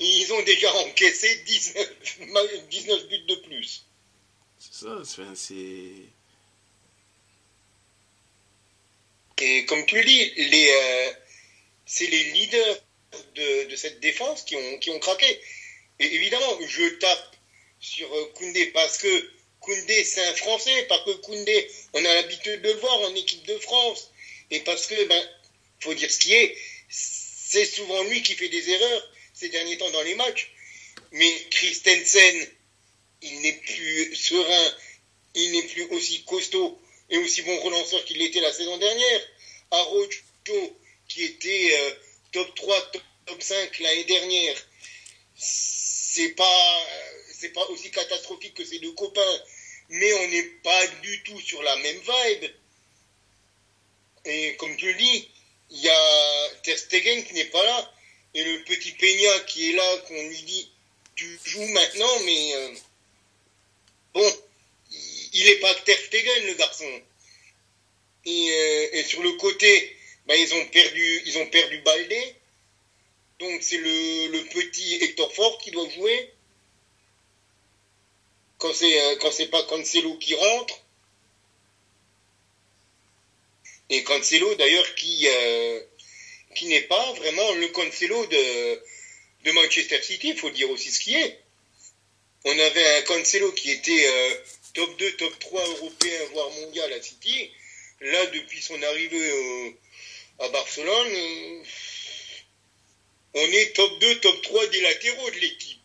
[0.01, 3.85] et ils ont déjà encaissé 19, buts de plus.
[4.59, 5.03] C'est ça,
[5.35, 5.55] c'est.
[9.41, 11.13] Et comme tu le dis, les, euh,
[11.85, 12.79] c'est les leaders
[13.35, 15.41] de, cette défense qui ont, qui ont craqué.
[15.99, 17.37] Et évidemment, je tape
[17.81, 19.31] sur Koundé parce que
[19.63, 23.47] Koundé, c'est un Français, parce que Koundé, on a l'habitude de le voir en équipe
[23.47, 24.11] de France.
[24.51, 25.29] Et parce que, ben,
[25.81, 26.57] faut dire ce qui est,
[26.89, 30.51] c'est souvent lui qui fait des erreurs ces derniers temps dans les matchs.
[31.13, 32.47] Mais Christensen,
[33.23, 34.77] il n'est plus serein,
[35.35, 39.21] il n'est plus aussi costaud et aussi bon relanceur qu'il l'était la saison dernière.
[39.71, 41.91] Arocho, qui était euh,
[42.33, 42.93] top 3,
[43.27, 44.57] top, 5 l'année dernière,
[45.37, 46.87] c'est pas,
[47.43, 49.43] c'est pas aussi catastrophique que ses deux copains,
[49.89, 52.51] mais on n'est pas du tout sur la même vibe.
[54.25, 55.29] Et comme tu le dis,
[55.71, 57.95] il y a Ter Stegen qui n'est pas là,
[58.35, 60.71] et le petit Peña qui est là, qu'on lui dit,
[61.17, 62.75] tu joues maintenant, mais euh,
[64.15, 64.33] bon,
[65.33, 67.03] il n'est pas Ter Stegen, le garçon.
[68.25, 72.37] Euh, et, sur le côté, bah, ils ont perdu, ils ont perdu Baldé.
[73.41, 76.33] Donc c'est le, petit Hector Fort qui doit jouer.
[78.63, 80.81] Quand c'est euh, quand c'est pas Cancelo qui rentre.
[83.91, 85.81] Et Cancelo d'ailleurs qui euh,
[86.55, 88.83] qui n'est pas vraiment le Cancelo de
[89.45, 91.39] de Manchester City, il faut dire aussi ce qui est.
[92.45, 94.43] On avait un Cancelo qui était
[94.75, 97.51] top 2, top 3 européen, voire mondial à City.
[98.01, 99.71] Là, depuis son arrivée euh,
[100.41, 101.63] à Barcelone, euh,
[103.35, 105.82] on est top 2, top 3 des latéraux de l'équipe.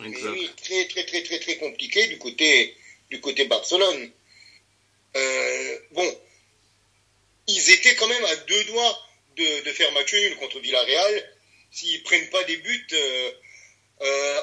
[0.00, 2.76] Oui, très très très très très compliqué du côté
[3.10, 4.10] du côté Barcelone.
[5.16, 6.20] Euh, bon,
[7.46, 11.36] ils étaient quand même à deux doigts de, faire match nul contre Villarreal
[11.70, 12.86] s'ils prennent pas des buts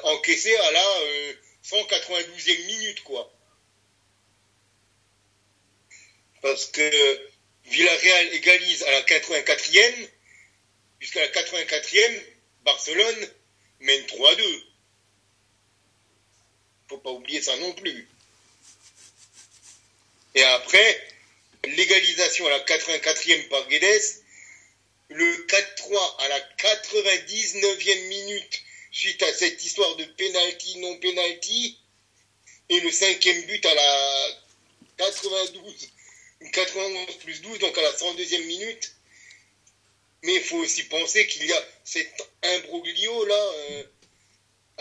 [0.03, 0.85] encaissés à la
[1.63, 3.31] 192e minute, quoi.
[6.41, 7.29] Parce que
[7.65, 10.09] Villarreal égalise à la 84e,
[10.99, 12.21] jusqu'à la 84e,
[12.63, 13.29] Barcelone
[13.79, 14.63] mène 3-2.
[16.91, 18.05] Faut pas oublier ça non plus.
[20.35, 21.07] Et après,
[21.63, 24.01] l'égalisation à la 84e par Guedes,
[25.07, 28.61] le 4-3 à la 99e minute
[28.91, 31.79] suite à cette histoire de penalty, non penalty,
[32.67, 34.27] et le cinquième but à la
[34.97, 35.91] 92,
[36.51, 38.91] 91 plus 12, donc à la 102e minute.
[40.23, 42.11] Mais il faut aussi penser qu'il y a cet
[42.43, 43.83] imbroglio là, euh,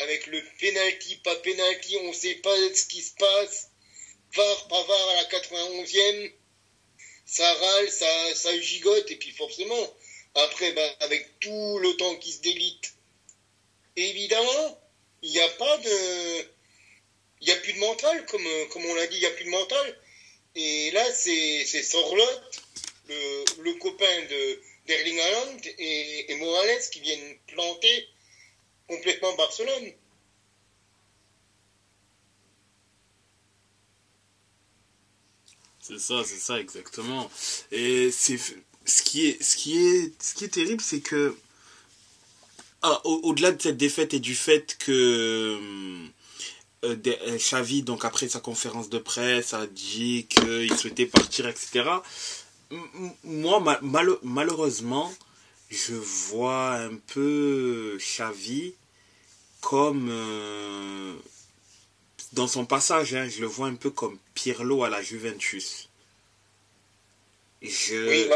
[0.03, 3.71] avec le penalty, pas penalty, on ne sait pas ce qui se passe.
[4.35, 6.33] VAR, pas VAR à la 91e,
[7.27, 9.95] ça râle, ça, ça gigote, et puis forcément,
[10.35, 12.95] après, ben, avec tout le temps qui se délite
[13.97, 14.79] évidemment,
[15.23, 16.47] il n'y a pas de.
[17.43, 19.47] Il n'y a plus de mental, comme, comme on l'a dit, il n'y a plus
[19.47, 19.99] de mental.
[20.57, 22.25] Et là, c'est Sorlot,
[23.09, 28.09] le, le, copain de d'Erling Haaland et, et, Morales qui viennent planter
[28.91, 29.93] complètement Barcelone.
[35.81, 37.31] C'est ça, c'est ça exactement.
[37.73, 38.39] Et c'est
[38.85, 41.37] ce qui est ce qui est ce qui est terrible, c'est que
[42.83, 45.59] ah, au-delà de cette défaite et du fait que
[46.85, 51.85] euh, euh, Xavi, donc après sa conférence de presse, a dit qu'il souhaitait partir, etc.
[53.25, 53.81] Moi,
[54.23, 55.13] malheureusement,
[55.71, 58.75] je vois un peu Xavi
[59.61, 61.15] comme euh,
[62.33, 65.89] dans son passage, hein, je le vois un peu comme Pirlo à la Juventus.
[67.63, 68.29] Je...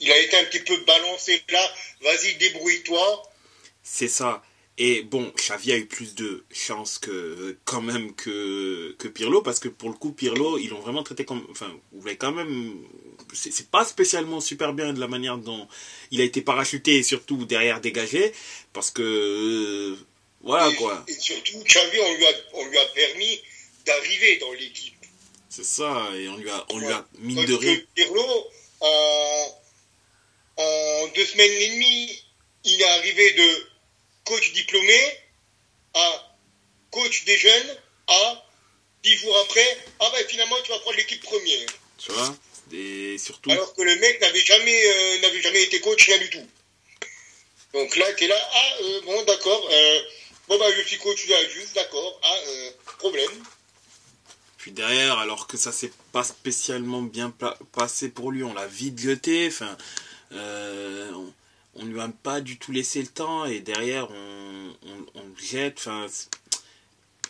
[0.00, 1.74] il a été un petit peu balancé là.
[2.02, 3.22] Vas-y, débrouille-toi.
[3.82, 4.42] C'est ça.
[4.82, 9.60] Et bon, Xavi a eu plus de chance que quand même que, que Pirlo, parce
[9.60, 11.46] que pour le coup, Pirlo, ils l'ont vraiment traité comme.
[11.50, 12.74] Enfin, vous voulez quand même.
[13.34, 15.68] C'est pas spécialement super bien de la manière dont
[16.10, 18.32] il a été parachuté et surtout derrière dégagé,
[18.72, 19.98] parce que.
[20.40, 21.04] Voilà quoi.
[21.08, 23.42] Et surtout, Xavi, on lui a, on lui a permis
[23.84, 24.94] d'arriver dans l'équipe.
[25.48, 27.78] C'est ça, et on lui a, on lui a mine de rien.
[27.94, 29.60] Pirlo, en,
[30.56, 32.24] en deux semaines et demie,
[32.64, 33.66] il est arrivé de
[34.24, 35.00] coach diplômé
[35.94, 36.36] à
[36.90, 37.76] coach des jeunes
[38.06, 38.46] à
[39.02, 41.68] dix jours après, ah ben finalement tu vas prendre l'équipe première.
[41.98, 42.36] Tu vois
[42.72, 43.50] et surtout...
[43.50, 46.46] Alors que le mec n'avait jamais, euh, n'avait jamais été coach, rien du tout.
[47.72, 50.00] Donc là, tu es là, ah euh, bon d'accord, euh,
[50.50, 50.66] bon bah
[51.02, 52.36] coach de la Juve, d'accord, ah
[52.98, 53.30] problème.
[54.58, 57.32] Puis derrière, alors que ça s'est pas spécialement bien
[57.72, 59.76] passé pour lui, on l'a vite jeté, enfin
[61.74, 64.76] on lui a pas du tout laissé le temps et derrière on,
[65.14, 65.78] on, jette.
[65.78, 66.06] Enfin,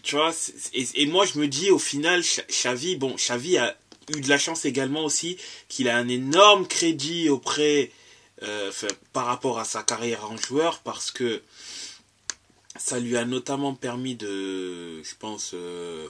[0.03, 0.33] tu vois,
[0.73, 3.77] et, moi je me dis au final, Xavi, bon, Xavi a
[4.17, 5.37] eu de la chance également aussi
[5.69, 7.93] qu'il a un énorme crédit auprès,
[8.43, 8.73] euh,
[9.13, 11.43] par rapport à sa carrière en joueur, parce que
[12.81, 16.09] ça lui a notamment permis de, je pense, euh,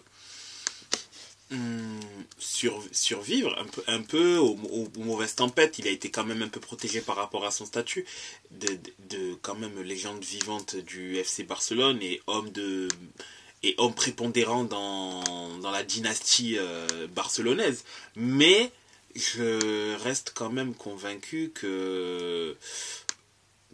[1.51, 1.99] hmm,
[2.39, 4.57] survivre un peu, un peu aux,
[4.99, 5.79] mauvaises tempêtes.
[5.79, 8.07] Il a été quand même un peu protégé par rapport à son statut
[8.53, 8.79] de,
[9.11, 12.89] de, quand même légende vivante du FC Barcelone et homme de
[13.63, 17.85] et homme prépondérant dans, dans la dynastie euh, barcelonaise.
[18.17, 18.71] Mais
[19.15, 22.57] je reste quand même convaincu que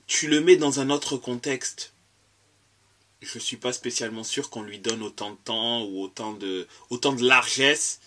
[0.09, 1.93] tu le mets dans un autre contexte.
[3.33, 7.13] Je suis pas spécialement sûr qu'on lui donne autant de temps ou autant de, autant
[7.13, 8.01] de largesse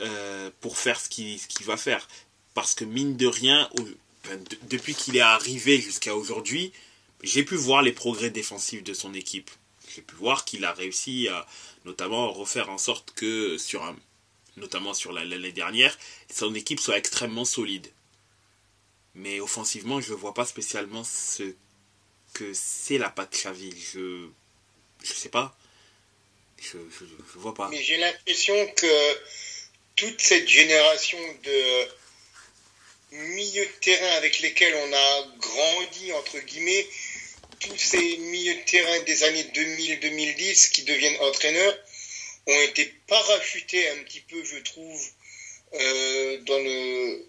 [0.00, 2.08] euh, pour faire ce qu'il va faire.
[2.54, 3.68] Parce que mine de rien,
[4.68, 6.72] depuis qu'il est arrivé jusqu'à aujourd'hui,
[7.22, 9.50] j'ai pu voir les progrès défensifs de son équipe.
[9.94, 11.46] J'ai pu voir qu'il a réussi à
[11.84, 13.96] notamment refaire en sorte que sur un,
[14.56, 15.96] notamment sur l'année dernière,
[16.32, 17.88] son équipe soit extrêmement solide.
[19.14, 21.54] Mais offensivement, je ne vois pas spécialement ce
[22.34, 23.72] que c'est la patte Xavi.
[23.92, 24.28] Je
[25.02, 25.56] je sais pas.
[26.60, 27.68] Je, je, vois pas.
[27.68, 29.18] Mais j'ai l'impression que
[29.96, 31.88] toute cette génération de
[33.12, 36.86] milieux de terrain avec lesquels on a grandi, entre guillemets,
[37.60, 41.78] tous ces milieux de terrain des années 2000-2010 qui deviennent entraîneurs
[42.46, 45.08] ont été parachutés un petit peu, je trouve,
[45.74, 47.26] euh, dans, le,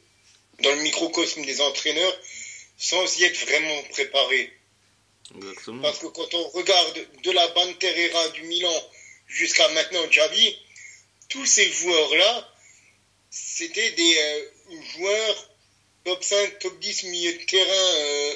[0.62, 2.20] dans le microcosme des entraîneurs
[2.78, 4.52] sans y être vraiment préparés.
[5.82, 8.90] Parce que quand on regarde de la Banterera du Milan
[9.28, 10.58] jusqu'à maintenant Javi,
[11.30, 12.52] tous ces joueurs-là,
[13.30, 15.50] c'était des euh, joueurs
[16.04, 18.36] top 5, top 10 milieu de terrain euh,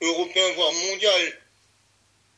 [0.00, 1.40] européen, voire mondial.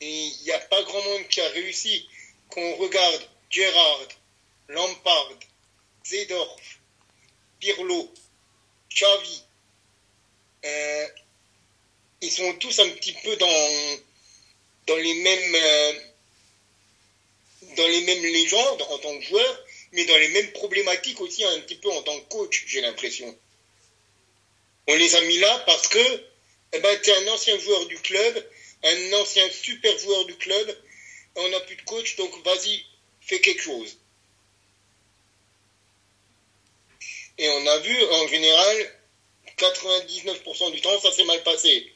[0.01, 2.09] Et il n'y a pas grand monde qui a réussi.
[2.51, 4.09] Qu'on regarde Gerrard,
[4.69, 5.31] Lampard,
[6.05, 6.81] Zedorf,
[7.61, 8.13] Pirlo,
[8.91, 9.43] Xavi,
[10.65, 11.07] euh,
[12.25, 13.99] ils sont tous un petit peu dans,
[14.87, 15.93] dans les mêmes euh,
[17.77, 21.61] dans les mêmes légendes en tant que joueur, mais dans les mêmes problématiques aussi un
[21.61, 23.37] petit peu en tant que coach, j'ai l'impression.
[24.87, 26.25] On les a mis là parce que
[26.72, 28.51] eh ben, tu es un ancien joueur du club,
[28.83, 30.77] un ancien super joueur du club,
[31.37, 32.85] on n'a plus de coach, donc vas-y,
[33.20, 33.97] fais quelque chose.
[37.39, 39.01] Et on a vu, en général,
[39.59, 41.94] 99% du temps, ça s'est mal passé.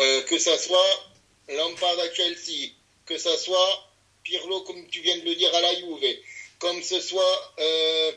[0.00, 1.12] Euh, que ça soit
[1.48, 2.72] Lampard à Chelsea,
[3.06, 3.90] que ça soit
[4.24, 6.18] Pirlo, comme tu viens de le dire, à la Juve,
[6.58, 8.12] comme ce soit euh,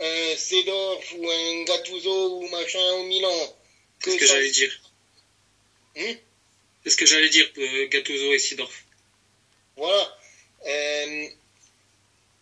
[0.00, 3.56] un Sedorf ou un Gattuso ou machin au Milan,
[4.00, 4.80] c'est ce que j'allais dire.
[5.96, 6.14] Hmm?
[6.84, 8.84] C'est ce que j'allais dire, euh, Gattuso et Sidorf.
[9.76, 10.18] Voilà.
[10.66, 11.26] Euh,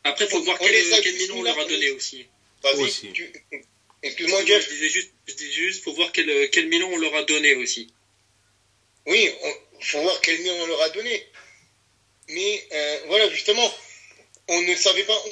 [0.05, 2.27] Après, il faut voir quel, quel on leur a donné aussi.
[2.79, 3.11] aussi.
[4.03, 4.65] Excuse-moi, Jeff.
[4.65, 7.55] Je disais juste, je disais juste, faut voir quel, quel Milan on leur a donné
[7.57, 7.93] aussi.
[9.07, 9.31] Oui,
[9.81, 11.27] il faut voir quel Milan on leur a donné.
[12.29, 13.73] Mais euh, voilà, justement,
[14.49, 15.23] on ne savait pas.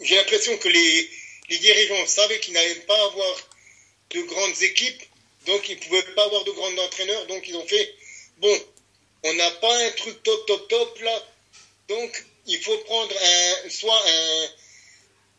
[0.00, 1.10] J'ai l'impression que les,
[1.48, 3.48] dirigeants savaient qu'ils n'allaient pas avoir
[4.10, 5.02] de grandes équipes
[5.46, 7.26] donc, ils ne pouvaient pas avoir de grands entraîneurs.
[7.26, 7.94] Donc, ils ont fait,
[8.38, 8.60] bon,
[9.24, 11.26] on n'a pas un truc top, top, top là.
[11.88, 14.02] Donc, il faut prendre un, soit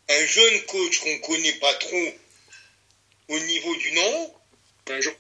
[0.10, 2.14] un jeune coach qu'on ne connaît pas trop
[3.30, 4.34] au niveau du nom.
[4.88, 5.14] Un jour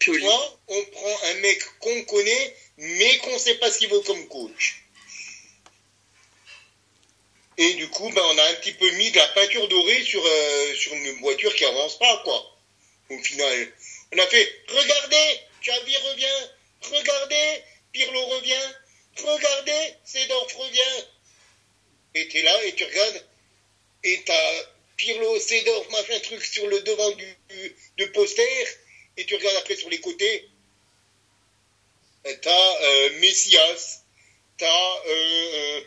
[0.67, 4.27] on prend un mec qu'on connaît, mais qu'on ne sait pas ce qu'il vaut comme
[4.27, 4.85] coach.
[7.57, 10.23] Et du coup, ben, on a un petit peu mis de la peinture dorée sur,
[10.23, 12.57] euh, sur une voiture qui avance pas, quoi.
[13.09, 13.73] Au final.
[14.13, 16.49] On a fait regardez, Xavi revient,
[16.81, 18.73] regardez, Pirlo revient,
[19.17, 21.05] regardez, Sedorf revient.
[22.15, 23.25] Et es là et tu regardes,
[24.03, 24.63] et t'as
[24.97, 28.67] Pirlo, Sedorf, machin truc sur le devant du, poster,
[29.17, 30.49] et tu regardes après sur les côtés.
[32.41, 34.03] T'as euh, Messias,
[34.57, 35.81] t'as euh,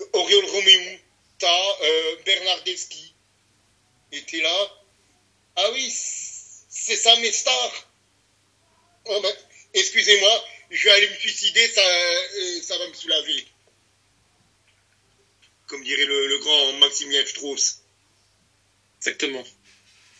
[0.00, 0.98] euh, Roméo,
[1.38, 3.14] t'as euh, Bernardeschi.
[4.12, 4.70] Et t'es là.
[5.56, 7.88] Ah oui, c'est ça mes stars.
[9.06, 9.34] Oh, ben,
[9.74, 13.46] excusez-moi, je vais aller me suicider, ça, euh, ça va me soulager.
[15.66, 17.82] Comme dirait le, grand Maximilien Strauss.
[18.98, 19.44] Exactement.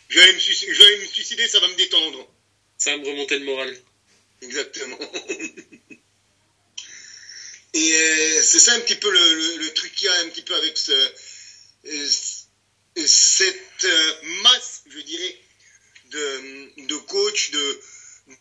[0.09, 0.33] Je vais, aller
[0.97, 2.27] me suicider, ça va me détendre.
[2.77, 3.77] Ça va me remonter le moral.
[4.41, 4.97] Exactement.
[7.73, 10.55] Et euh, c'est ça un petit peu le, truc qu'il y a un petit peu
[10.55, 10.91] avec ce,
[11.85, 12.09] euh,
[13.05, 13.87] cette
[14.41, 15.37] masse, je dirais,
[16.05, 17.81] de, de coachs, de,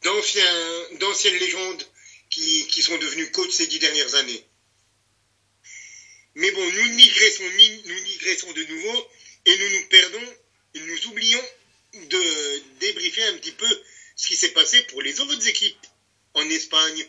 [0.02, 1.84] d'anciens, d'anciennes légendes
[2.30, 4.44] qui, qui, sont devenus coachs ces dix dernières années.
[6.34, 7.44] Mais bon, nous digressons,
[7.84, 9.08] nous digressons de nouveau
[9.44, 10.34] et nous nous perdons,
[10.74, 11.44] et nous oublions
[12.06, 13.82] de débriefer un petit peu
[14.16, 15.86] ce qui s'est passé pour les autres équipes
[16.34, 17.06] en Espagne.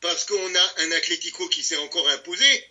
[0.00, 2.70] Parce qu'on a un Atlético qui s'est encore imposé.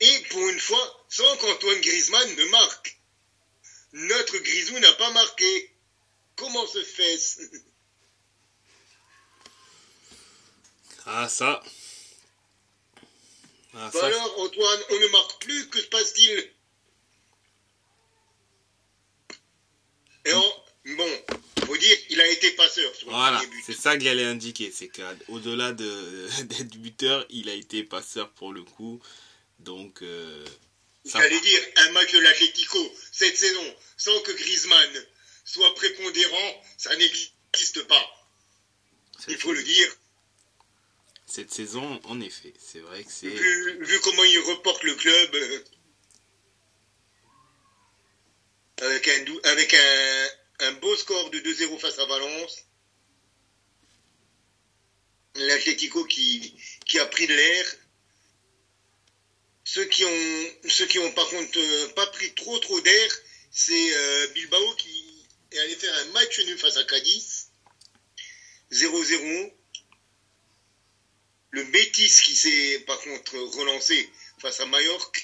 [0.00, 3.00] Et pour une fois, sans qu'Antoine Griezmann ne marque.
[3.92, 5.74] Notre Grisou n'a pas marqué.
[6.36, 7.40] Comment se fait-ce?
[11.06, 11.62] Ah, ça.
[13.74, 14.06] Ah, ça.
[14.06, 16.52] alors, Antoine, on ne marque plus, que se passe-t-il
[20.26, 20.54] Et on,
[20.96, 21.22] bon,
[21.64, 21.76] faut
[22.52, 27.54] passeur sur voilà, c'est ça que j'allais indiquer, c'est qu'au-delà de, d'être buteur, il a
[27.54, 29.00] été passeur pour le coup.
[29.58, 30.44] Donc, euh,
[31.04, 32.78] J'allais dire, un match de l'Atlético
[33.12, 35.06] cette saison, sans que Griezmann
[35.44, 38.28] soit prépondérant, ça n'existe pas.
[39.28, 39.96] Il faut le dire.
[41.26, 43.28] Cette saison, en effet, c'est vrai que c'est.
[43.28, 45.64] Vu, comment il reporte le club, euh,
[48.82, 50.28] avec, un, avec un,
[50.80, 52.64] beau score de 2-0 face à Valence,
[55.34, 56.54] l'Atlético qui,
[56.86, 57.76] qui a pris de l'air,
[59.64, 63.18] ceux qui ont, ceux qui ont par contre euh, pas pris trop trop d'air,
[63.50, 67.46] c'est euh, Bilbao qui est allé faire un match nul face à Cadiz.
[68.72, 69.52] 0-0.
[71.52, 74.08] Le Betis qui s'est par contre relancé
[74.38, 75.20] face à Mallorca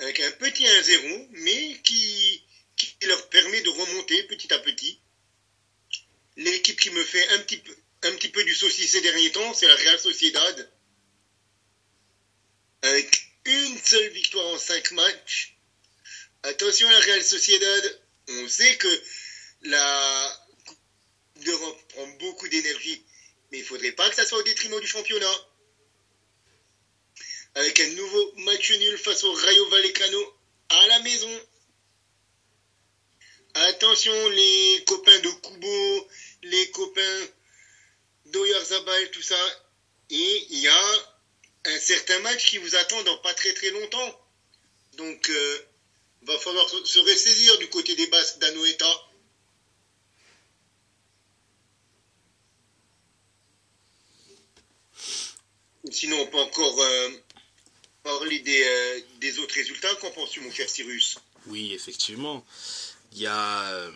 [0.00, 2.42] avec un petit 1-0, mais qui,
[2.86, 4.98] qui leur permet de remonter petit à petit.
[6.36, 9.54] L'équipe qui me fait un petit peu, un petit peu du saucisson ces derniers temps,
[9.54, 10.72] c'est la Real Sociedad.
[12.82, 15.54] Avec une seule victoire en cinq matchs.
[16.42, 19.02] Attention à la Real Sociedad, on sait que
[19.62, 20.78] la Coupe
[21.44, 23.04] d'Europe prend beaucoup d'énergie,
[23.50, 25.46] mais il ne faudrait pas que ça soit au détriment du championnat.
[27.56, 30.34] Avec un nouveau match nul face au Rayo Vallecano
[30.70, 31.46] à la maison.
[33.54, 36.08] Attention les copains de Kubo,
[36.42, 37.28] les copains
[38.26, 39.36] d'Oyarzabal, tout ça.
[40.10, 41.10] Et il y a
[41.66, 44.20] un certain match qui vous attend dans pas très très longtemps.
[44.96, 45.58] Donc, il euh,
[46.22, 49.10] va falloir se ressaisir du côté des Basques d'Anoeta.
[55.90, 57.10] Sinon, on peut encore euh,
[58.02, 59.94] parler euh, des, autres résultats.
[59.96, 61.18] Qu'en penses-tu, mon cher Cyrus?
[61.46, 62.44] Oui, effectivement.
[63.12, 63.90] Il y a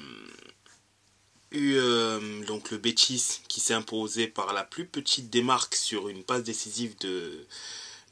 [1.55, 6.25] eu euh, donc le Betis qui s'est imposé par la plus petite démarque sur une
[6.25, 7.47] passe décisive de,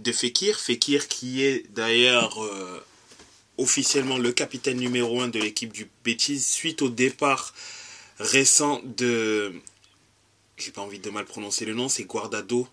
[0.00, 0.58] de Fekir.
[0.58, 2.84] Fekir qui est d'ailleurs euh,
[3.58, 7.54] officiellement le capitaine numéro 1 de l'équipe du Betis suite au départ
[8.18, 9.52] récent de...
[10.56, 12.68] J'ai pas envie de mal prononcer le nom, c'est Guardado,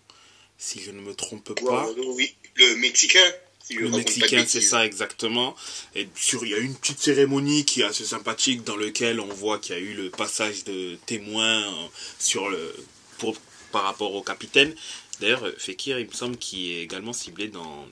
[0.58, 1.60] si je ne me trompe pas.
[1.60, 3.32] Guardado, oui, le Mexicain
[3.74, 5.54] le Mexicain, c'est ça exactement.
[5.94, 9.26] Et sur, il y a une petite cérémonie qui est assez sympathique dans laquelle on
[9.26, 11.86] voit qu'il y a eu le passage de témoins euh,
[12.18, 12.74] sur le,
[13.18, 13.36] pour,
[13.72, 14.74] par rapport au capitaine.
[15.20, 17.86] D'ailleurs, Fekir, il me semble qu'il est également ciblé dans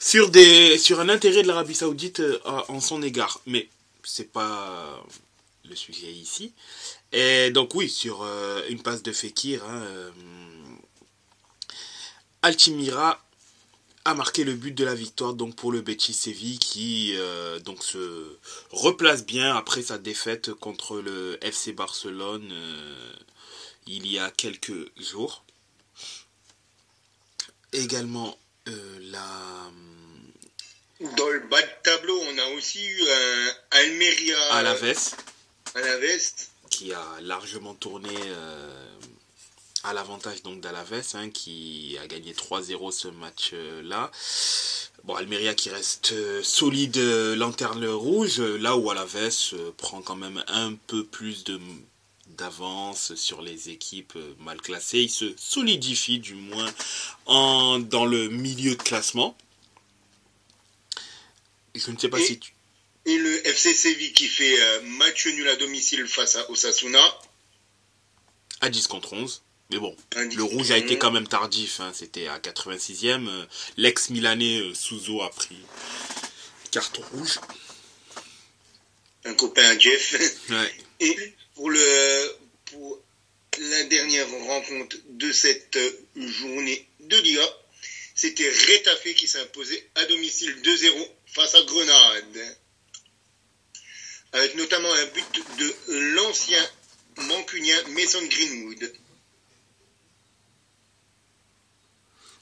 [0.00, 3.68] sur des sur un intérêt de l'Arabie Saoudite euh, en son égard, mais
[4.02, 5.02] c'est pas
[5.68, 6.52] le sujet ici.
[7.12, 9.82] Et donc oui, sur euh, une passe de Fekir, hein,
[12.42, 13.23] Altimira
[14.04, 17.82] a marqué le but de la victoire donc pour le Betis Séville qui euh, donc
[17.82, 18.36] se
[18.70, 23.12] replace bien après sa défaite contre le FC Barcelone euh,
[23.86, 25.44] il y a quelques jours.
[27.72, 28.38] Également
[28.68, 29.70] euh, la
[31.16, 35.16] dans le bas de tableau, on a aussi eu un Almeria à la veste
[36.70, 38.14] qui a largement tourné
[39.84, 44.10] à l'avantage donc d'Alaves hein, qui a gagné 3-0 ce match-là.
[45.04, 50.16] Bon, Almeria qui reste euh, solide euh, lanterne rouge, là où Alaves euh, prend quand
[50.16, 51.60] même un peu plus de
[52.28, 55.02] d'avance sur les équipes mal classées.
[55.02, 56.72] Il se solidifie du moins
[57.26, 59.36] en, dans le milieu de classement.
[61.74, 62.54] Je ne sais pas si tu...
[63.04, 67.04] Et le FC Séville qui fait match nul à domicile face à Osasuna.
[68.62, 69.42] À 10 contre 11.
[69.74, 71.80] Mais bon, le rouge a été quand même tardif.
[71.80, 71.90] Hein.
[71.92, 73.26] C'était à 86e.
[73.26, 73.44] Euh,
[73.76, 75.58] l'ex-Milanais euh, Souzo a pris
[76.70, 77.40] carton rouge.
[79.24, 80.14] Un copain à Jeff.
[81.00, 81.16] Et
[81.56, 83.00] pour, le, pour
[83.58, 85.76] la dernière rencontre de cette
[86.14, 87.48] journée de Liga,
[88.14, 92.56] c'était Rétafé qui s'imposait à domicile 2-0 face à Grenade.
[94.34, 95.74] Avec notamment un but de
[96.14, 96.64] l'ancien
[97.16, 98.92] mancunien Mason Greenwood.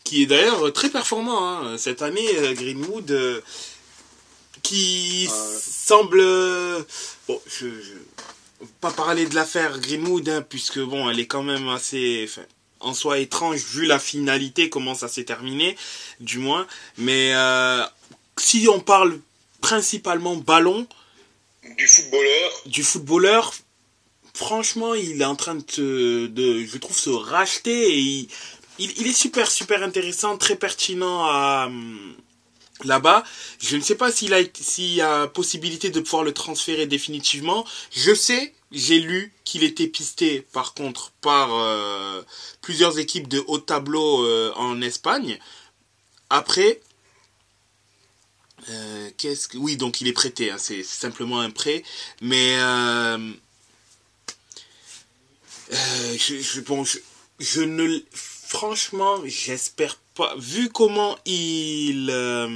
[0.05, 1.48] Qui est d'ailleurs très performant.
[1.48, 1.78] Hein.
[1.78, 3.40] Cette année, euh, Greenwood, euh,
[4.62, 5.28] qui
[5.61, 6.22] semble.
[7.28, 7.94] Bon, je, je
[8.80, 12.28] pas parler de l'affaire Greenwood, hein, puisque bon, elle est quand même assez.
[12.80, 15.76] en soi étrange vu la finalité, comment ça s'est terminé,
[16.20, 16.66] du moins.
[16.98, 17.84] Mais euh,
[18.38, 19.18] si on parle
[19.61, 20.86] principalement ballon.
[21.76, 22.50] Du footballeur.
[22.66, 23.55] Du footballeur,
[24.34, 28.28] franchement, il est en train de, de je trouve, se racheter et il,
[28.83, 31.68] il, est super, super intéressant, très pertinent à,
[32.85, 33.24] là-bas.
[33.61, 37.66] Je ne sais pas s'il a, s'il y a possibilité de pouvoir le transférer définitivement.
[37.93, 42.22] Je sais, j'ai lu qu'il était pisté, par contre, par euh,
[42.61, 45.39] plusieurs équipes de haut tableau euh, en Espagne.
[46.30, 46.80] Après,
[48.70, 49.59] euh, qu'est-ce que...
[49.59, 51.83] Oui, donc il est prêté, hein, c'est simplement un prêt.
[52.20, 52.57] Mais...
[55.70, 56.99] je, bon, je,
[57.39, 58.03] je ne...
[58.53, 62.46] Franchement, j'espère pas, vu comment il, euh,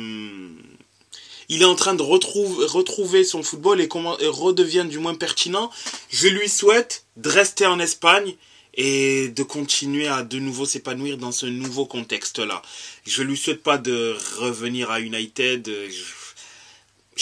[1.49, 5.71] est en train de retrouver, son football et comment redevient du moins pertinent,
[6.11, 8.37] je lui souhaite de rester en Espagne
[8.75, 12.61] et de continuer à de nouveau s'épanouir dans ce nouveau contexte-là.
[13.07, 15.67] Je lui souhaite pas de revenir à United.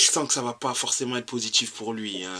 [0.02, 2.24] Sens que ça va pas forcément être positif pour lui.
[2.24, 2.36] Hein.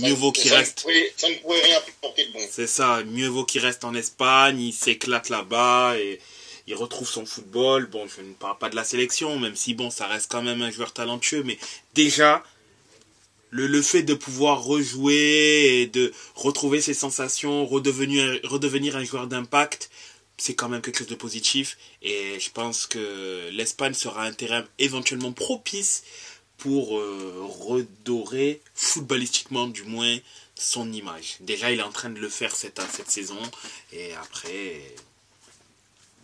[0.00, 0.86] mieux vaut qu'il reste.
[1.16, 2.40] ça ne pourrait rien porter de bon.
[2.50, 3.02] C'est ça.
[3.04, 4.60] Mieux vaut qu'il reste en Espagne.
[4.60, 6.20] Il s'éclate là-bas et
[6.66, 7.86] il retrouve son football.
[7.86, 10.60] Bon, je ne parle pas de la sélection, même si bon, ça reste quand même
[10.60, 11.58] un joueur talentueux, mais
[11.94, 12.44] déjà,
[13.50, 19.26] le, le fait de pouvoir rejouer et de retrouver ses sensations, redevenir, redevenir un joueur
[19.26, 19.88] d'impact,
[20.36, 21.78] c'est quand même quelque chose de positif.
[22.02, 26.04] Et je pense que l'Espagne sera un terrain éventuellement propice
[26.58, 30.18] pour euh, redorer footballistiquement du moins
[30.54, 31.36] son image.
[31.40, 33.40] Déjà, il est en train de le faire cette, cette saison.
[33.92, 34.82] Et après,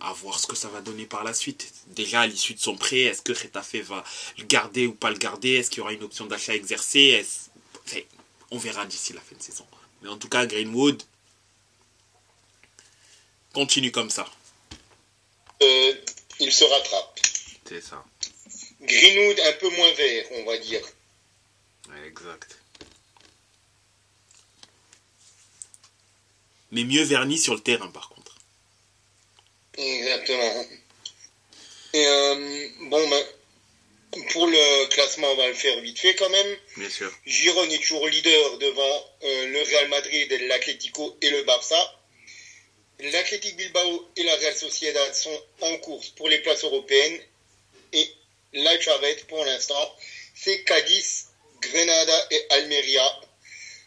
[0.01, 1.73] à voir ce que ça va donner par la suite.
[1.89, 4.05] Déjà, à l'issue de son prêt, est-ce que Retafe va
[4.39, 5.53] le garder ou pas le garder?
[5.53, 7.25] Est-ce qu'il y aura une option d'achat exercée
[8.51, 9.67] On verra d'ici la fin de saison.
[10.03, 11.03] Mais en tout cas, Greenwood
[13.55, 14.27] continue comme ça.
[15.63, 15.95] Euh,
[16.41, 17.21] il se rattrape.
[17.67, 18.05] C'est ça.
[18.87, 20.83] Greenwood un peu moins vert, on va dire.
[22.07, 22.59] Exact.
[26.71, 28.37] Mais mieux verni sur le terrain, par contre.
[29.77, 30.65] Exactement.
[31.93, 33.25] Et euh, bon, ben,
[34.31, 36.57] pour le classement, on va le faire vite fait quand même.
[36.77, 37.13] Bien sûr.
[37.27, 42.01] Giron est toujours leader devant euh, le Real Madrid, l'Atlético et le Barça.
[43.01, 47.21] L'Athletic Bilbao et la Real Sociedad sont en course pour les places européennes.
[47.93, 48.09] Et
[48.81, 49.97] charrette, pour l'instant,
[50.35, 51.27] c'est Cadiz,
[51.61, 53.21] Grenada et Almeria.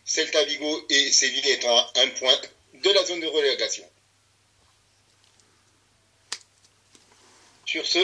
[0.05, 2.41] Celta Vigo et Séville étant à un point
[2.73, 3.83] de la zone de relégation.
[7.65, 7.99] Sur ce,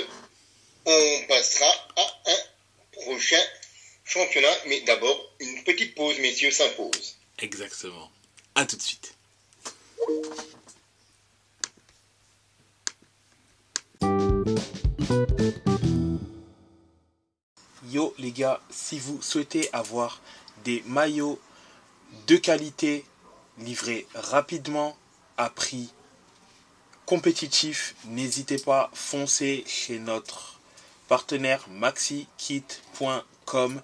[0.85, 3.41] on passera à un prochain
[4.03, 7.15] championnat, mais d'abord une petite pause, messieurs, s'impose.
[7.39, 8.11] Exactement.
[8.55, 9.13] À tout de suite.
[17.93, 20.19] Yo les gars, si vous souhaitez avoir
[20.63, 21.39] des maillots
[22.25, 23.05] de qualité
[23.59, 24.97] livrés rapidement
[25.37, 25.93] à prix
[27.05, 30.59] compétitif, n'hésitez pas, foncez chez notre
[31.07, 33.79] partenaire maxikit.com.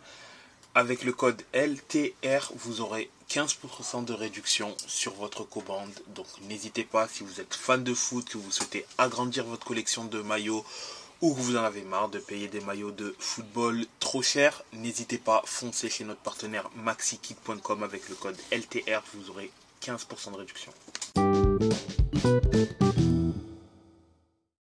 [0.74, 5.94] Avec le code LTR, vous aurez 15% de réduction sur votre commande.
[6.16, 10.06] Donc n'hésitez pas, si vous êtes fan de foot, que vous souhaitez agrandir votre collection
[10.06, 10.66] de maillots
[11.22, 15.18] ou que vous en avez marre de payer des maillots de football trop cher, n'hésitez
[15.18, 19.52] pas, foncez chez notre partenaire maxikit.com avec le code LTR, vous aurez
[19.82, 20.72] 15% de réduction.